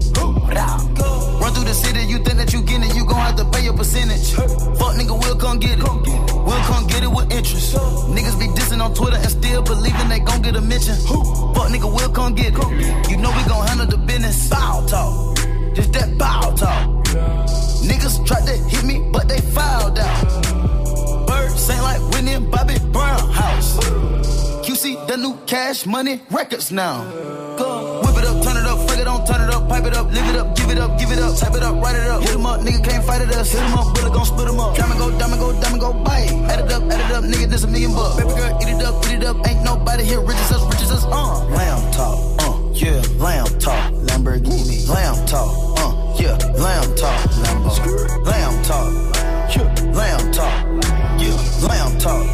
Run 1.41 1.53
through 1.53 1.65
the 1.65 1.73
city, 1.73 2.05
you 2.05 2.19
think 2.23 2.37
that 2.37 2.53
you 2.53 2.61
getting 2.61 2.89
it, 2.89 2.95
you 2.95 3.05
gon' 3.05 3.19
have 3.19 3.35
to 3.35 3.45
pay 3.45 3.63
your 3.63 3.75
percentage. 3.75 4.31
Fuck 4.33 4.95
nigga, 4.95 5.19
we'll 5.19 5.35
come 5.35 5.59
get 5.59 5.79
it. 5.79 5.83
We'll 5.83 6.63
come 6.63 6.87
get 6.87 7.03
it 7.03 7.11
with 7.11 7.31
interest. 7.31 7.75
Niggas 7.75 8.39
be 8.39 8.47
dissing 8.55 8.81
on 8.81 8.93
Twitter 8.93 9.17
and 9.17 9.29
still 9.29 9.61
believing 9.61 10.07
they 10.07 10.19
gon' 10.19 10.41
get 10.41 10.55
a 10.55 10.61
mention. 10.61 10.95
Fuck 11.55 11.67
nigga, 11.67 11.93
we'll 11.93 12.11
come 12.11 12.33
get 12.33 12.53
it. 12.55 13.09
You 13.09 13.17
know 13.17 13.31
we 13.31 13.43
gon' 13.49 13.67
handle 13.67 13.87
the 13.87 13.97
business. 13.97 14.47
Foul 14.47 14.85
talk. 14.85 15.37
Just 15.75 15.91
that 15.93 16.12
bow 16.53 16.65
talk. 16.65 17.05
Niggas 17.83 18.25
tried 18.25 18.45
to 18.45 18.53
hit 18.53 18.83
me, 18.83 19.01
but 19.11 19.27
they 19.27 19.39
fouled 19.39 19.99
out. 19.99 21.27
Birds 21.27 21.69
ain't 21.69 21.83
like 21.83 22.01
Whitney 22.11 22.33
and 22.33 22.51
Bobby 22.51 22.77
Brown 22.91 23.29
house. 23.29 23.77
QC, 24.65 25.07
the 25.07 25.17
new 25.17 25.37
cash 25.45 25.85
money 25.85 26.21
records 26.31 26.71
now. 26.71 27.03
Go. 27.57 28.01
Whip 28.03 28.17
it 28.17 28.25
up, 28.25 28.43
turn 28.43 28.57
it 28.57 28.65
up, 28.65 28.89
fuck 28.89 28.99
it 28.99 29.07
on, 29.07 29.25
turn 29.25 29.41
it 29.41 29.53
up, 29.53 29.69
pipe 29.69 29.85
it 29.85 29.95
up, 29.95 30.11
live 30.11 30.27
it 30.29 30.35
up, 30.35 30.55
give 30.55 30.69
it 30.69 30.77
up, 30.77 30.97
give 30.97 31.11
it 31.11 31.19
up, 31.19 31.37
type 31.37 31.55
it 31.55 31.63
up, 31.63 31.75
write 31.83 31.95
it 31.95 32.07
up. 32.07 32.21
Hit 32.21 32.33
'em 32.33 32.45
up, 32.45 32.61
nigga 32.61 32.83
can't 32.83 33.03
fight 33.03 33.21
it 33.21 33.35
us. 33.35 33.51
Hit 33.51 33.61
'em 33.61 33.77
up, 33.77 33.93
bullet 33.93 34.13
gon' 34.13 34.25
split 34.25 34.47
'em 34.47 34.59
up. 34.59 34.75
Diamond 34.75 34.99
go, 34.99 35.11
diamond 35.19 35.39
go, 35.41 35.53
diamond 35.61 35.81
go, 35.81 35.93
bite. 35.93 36.31
Add 36.49 36.59
it 36.61 36.71
up, 36.71 36.83
add 36.91 36.99
it 36.99 37.11
up, 37.15 37.23
nigga, 37.23 37.49
this 37.49 37.63
a 37.63 37.67
million 37.67 37.93
bucks. 37.93 38.15
Baby 38.15 38.33
girl, 38.33 38.57
eat 38.61 38.69
it 38.69 38.83
up, 38.83 39.05
eat 39.05 39.13
it 39.13 39.23
up, 39.23 39.47
ain't 39.47 39.63
nobody 39.63 40.03
here 40.03 40.21
rich 40.21 40.37
as 40.37 40.51
us, 40.53 40.63
rich 40.71 40.81
as 40.81 40.91
us, 40.91 41.05
uh. 41.05 41.45
Lamb 41.45 41.91
talk, 41.91 42.17
uh, 42.41 42.53
yeah, 42.73 43.01
lamb 43.19 43.45
talk, 43.59 43.92
Lamborghini, 44.23 44.87
lamb 44.87 45.25
talk, 45.25 45.79
uh, 45.79 46.15
yeah, 46.17 46.37
lamb 46.55 46.95
talk, 46.95 47.19
Lambo, 47.43 48.25
lamb 48.25 48.63
talk, 48.63 48.93
yeah, 49.53 49.91
lamb 49.91 50.31
talk, 50.31 50.65
yeah, 51.19 51.67
lamb 51.67 51.99
talk, 51.99 52.25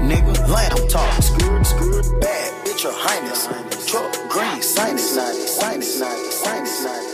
nigga, 0.00 0.48
lamb 0.48 0.88
talk, 0.88 1.22
skirt, 1.22 1.66
skirt, 1.66 2.20
bad 2.22 2.66
bitch, 2.66 2.82
your 2.82 2.94
highness, 2.96 3.46
truck, 3.86 4.10
green, 4.30 4.62
sinus, 4.62 5.14
sinus, 5.14 5.60
sinus, 5.60 5.98
sinus, 5.98 6.40
sinus, 6.42 6.78
sinus. 6.78 7.13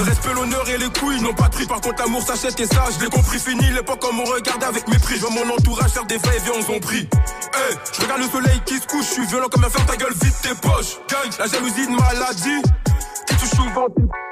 Le 0.00 0.06
respect, 0.06 0.32
l'honneur 0.32 0.66
et 0.70 0.78
les 0.78 0.88
couilles 0.98 1.20
n'ont 1.20 1.34
pas 1.34 1.50
de. 1.50 1.66
Par 1.66 1.78
contre, 1.82 2.02
l'amour 2.02 2.22
s'achète 2.22 2.58
et 2.58 2.64
ça, 2.64 2.84
je 2.96 3.04
l'ai 3.04 3.10
compris. 3.10 3.38
Fini 3.38 3.70
l'époque 3.70 4.02
on 4.10 4.24
regardait 4.24 4.64
avec 4.64 4.88
mépris. 4.88 5.16
Je 5.16 5.20
vois 5.20 5.44
mon 5.44 5.52
entourage 5.52 5.90
faire 5.90 6.06
des 6.06 6.16
va-et-vient, 6.16 6.54
on 6.56 6.62
s'en 6.62 6.80
prie. 6.80 7.06
Hey, 7.52 7.76
je 7.92 8.00
regarde 8.00 8.22
le 8.22 8.28
soleil 8.28 8.62
qui 8.64 8.78
se 8.78 8.86
couche. 8.86 9.04
Je 9.04 9.12
suis 9.12 9.26
violent 9.26 9.48
comme 9.52 9.62
un 9.62 9.68
fer, 9.68 9.84
ta 9.84 9.96
gueule, 9.96 10.14
vite 10.22 10.40
tes 10.40 10.54
poches. 10.54 10.96
Gang, 11.06 11.30
la 11.38 11.46
jalousie 11.48 11.86
de 11.86 11.92
maladie. 11.92 12.62
Qui 13.26 13.36
touche 13.36 13.50
souvent 13.50 13.88
tes 13.94 14.29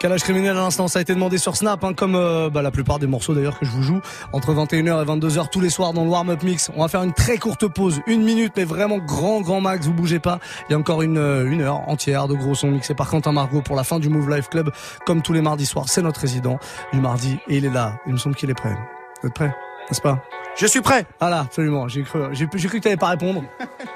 Calage 0.00 0.22
criminel 0.22 0.56
à 0.56 0.60
l'instant, 0.60 0.88
ça 0.88 0.98
a 0.98 1.02
été 1.02 1.14
demandé 1.14 1.36
sur 1.36 1.56
Snap, 1.56 1.84
hein, 1.84 1.92
comme 1.92 2.14
euh, 2.14 2.48
bah, 2.48 2.62
la 2.62 2.70
plupart 2.70 2.98
des 2.98 3.06
morceaux 3.06 3.34
d'ailleurs 3.34 3.58
que 3.58 3.66
je 3.66 3.70
vous 3.70 3.82
joue, 3.82 4.00
entre 4.32 4.54
21h 4.54 5.02
et 5.02 5.04
22h 5.04 5.50
tous 5.50 5.60
les 5.60 5.68
soirs 5.68 5.92
dans 5.92 6.04
le 6.04 6.08
warm-up 6.08 6.42
mix. 6.42 6.70
On 6.74 6.80
va 6.80 6.88
faire 6.88 7.02
une 7.02 7.12
très 7.12 7.36
courte 7.36 7.68
pause, 7.68 8.00
une 8.06 8.22
minute, 8.22 8.54
mais 8.56 8.64
vraiment 8.64 8.96
grand, 8.96 9.42
grand 9.42 9.60
max, 9.60 9.84
vous 9.84 9.92
bougez 9.92 10.18
pas. 10.18 10.38
Il 10.66 10.72
y 10.72 10.74
a 10.74 10.78
encore 10.78 11.02
une, 11.02 11.18
euh, 11.18 11.44
une 11.44 11.60
heure 11.60 11.86
entière 11.86 12.28
de 12.28 12.34
gros 12.34 12.54
sons 12.54 12.70
mixés 12.70 12.94
par 12.94 13.10
Quentin 13.10 13.32
Margot 13.32 13.60
pour 13.60 13.76
la 13.76 13.84
fin 13.84 13.98
du 13.98 14.08
Move 14.08 14.34
Life 14.34 14.48
Club, 14.48 14.70
comme 15.04 15.20
tous 15.20 15.34
les 15.34 15.42
mardis 15.42 15.66
soirs. 15.66 15.84
C'est 15.86 16.00
notre 16.00 16.22
résident 16.22 16.58
du 16.94 17.00
mardi 17.00 17.36
et 17.48 17.58
il 17.58 17.66
est 17.66 17.70
là. 17.70 17.92
Il 18.06 18.14
me 18.14 18.18
semble 18.18 18.36
qu'il 18.36 18.48
est 18.48 18.54
prêt. 18.54 18.74
Vous 19.20 19.28
êtes 19.28 19.34
prêts? 19.34 19.52
N'est-ce 19.90 20.00
pas 20.00 20.22
Je 20.56 20.66
suis 20.66 20.80
prêt. 20.80 21.04
Voilà, 21.20 21.40
absolument. 21.40 21.88
J'ai 21.88 22.02
cru, 22.02 22.20
j'ai, 22.32 22.46
j'ai 22.54 22.68
cru 22.68 22.78
que 22.78 22.84
t'allais 22.84 22.96
pas 22.96 23.08
répondre. 23.08 23.42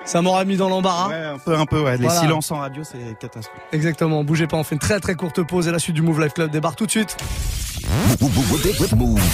Ça 0.04 0.20
m'aura 0.22 0.44
mis 0.44 0.56
dans 0.56 0.68
l'embarras. 0.68 1.08
Ouais, 1.08 1.14
un 1.34 1.38
peu, 1.38 1.54
un 1.56 1.66
peu, 1.66 1.80
ouais. 1.82 1.96
Les 1.96 2.04
Voilà. 2.04 2.20
silences 2.20 2.50
en 2.50 2.56
radio, 2.58 2.82
c'est 2.84 3.18
catastrophe. 3.18 3.56
Exactement, 3.72 4.24
bougez 4.24 4.46
pas, 4.46 4.56
on 4.56 4.64
fait 4.64 4.74
une 4.74 4.80
très 4.80 4.98
très 5.00 5.14
courte 5.14 5.42
pause 5.42 5.68
et 5.68 5.70
la 5.72 5.78
suite 5.78 5.94
du 5.94 6.02
Move 6.02 6.20
Life 6.20 6.34
Club 6.34 6.50
débarque 6.50 6.76
tout 6.76 6.86
de 6.86 6.90
suite. 6.90 7.16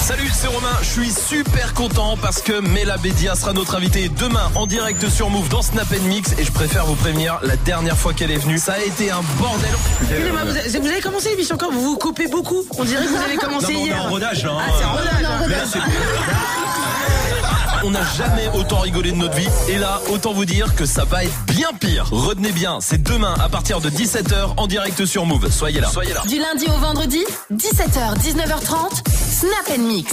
Salut, 0.00 0.28
c'est 0.34 0.46
Romain. 0.48 0.68
Je 0.82 0.88
suis 0.88 1.10
super 1.10 1.72
content 1.74 2.16
parce 2.20 2.42
que 2.42 2.60
Mela 2.60 2.96
Bédia 2.96 3.34
sera 3.34 3.52
notre 3.52 3.76
invitée 3.76 4.08
demain 4.08 4.50
en 4.54 4.66
direct 4.66 5.08
sur 5.08 5.30
Move 5.30 5.48
dans 5.48 5.62
Snap 5.62 5.88
Mix 6.04 6.32
et 6.38 6.44
je 6.44 6.50
préfère 6.52 6.84
vous 6.86 6.94
prévenir, 6.96 7.38
la 7.42 7.56
dernière 7.56 7.96
fois 7.96 8.12
qu'elle 8.12 8.30
est 8.30 8.38
venue, 8.38 8.58
ça 8.58 8.72
a 8.74 8.78
été 8.80 9.10
un 9.10 9.22
bordel. 9.38 9.70
Excusez-moi, 10.02 10.40
vous, 10.44 10.56
avez- 10.56 10.78
vous 10.78 10.88
avez 10.88 11.00
commencé 11.00 11.30
l'émission 11.30 11.56
quand? 11.56 11.70
Vous 11.70 11.80
vous 11.82 11.96
coupez 11.96 12.26
beaucoup. 12.26 12.64
On 12.78 12.84
dirait 12.84 13.04
que 13.04 13.10
vous 13.10 13.22
avez 13.22 13.36
commencé 13.36 13.72
Non, 13.72 13.80
mais 13.80 13.80
on 13.80 13.84
est 13.84 13.88
hier. 13.88 14.04
en 14.04 14.08
rodage, 14.10 14.44
hein. 14.44 14.56
Ah, 14.58 14.70
c'est 14.78 14.84
en 14.84 14.92
rodage. 14.92 15.74
hein. 15.74 16.69
On 17.82 17.90
n'a 17.90 18.04
jamais 18.16 18.48
autant 18.54 18.80
rigolé 18.80 19.10
de 19.12 19.16
notre 19.16 19.36
vie 19.36 19.48
et 19.68 19.78
là, 19.78 20.00
autant 20.10 20.32
vous 20.32 20.44
dire 20.44 20.74
que 20.74 20.84
ça 20.84 21.04
va 21.04 21.24
être 21.24 21.44
bien 21.46 21.68
pire. 21.78 22.08
Retenez 22.10 22.52
bien, 22.52 22.78
c'est 22.80 23.02
demain 23.02 23.34
à 23.40 23.48
partir 23.48 23.80
de 23.80 23.88
17h 23.88 24.54
en 24.56 24.66
direct 24.66 25.04
sur 25.06 25.24
Move. 25.24 25.50
Soyez 25.50 25.80
là. 25.80 25.88
Soyez 25.88 26.12
là. 26.12 26.22
Du 26.28 26.38
lundi 26.38 26.66
au 26.66 26.78
vendredi, 26.78 27.24
17h, 27.52 28.18
19h30, 28.18 29.02
Snap 29.08 29.78
Mix. 29.78 30.12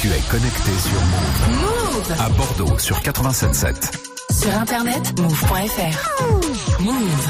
Tu 0.00 0.06
es 0.06 0.20
connecté 0.30 0.70
sur 0.78 1.00
Move. 1.00 1.60
Move 1.60 2.20
À 2.20 2.28
Bordeaux 2.28 2.78
sur 2.78 3.00
87.7. 3.00 3.74
Sur 4.30 4.54
internet, 4.54 5.18
move.fr. 5.18 6.80
Move. 6.80 7.28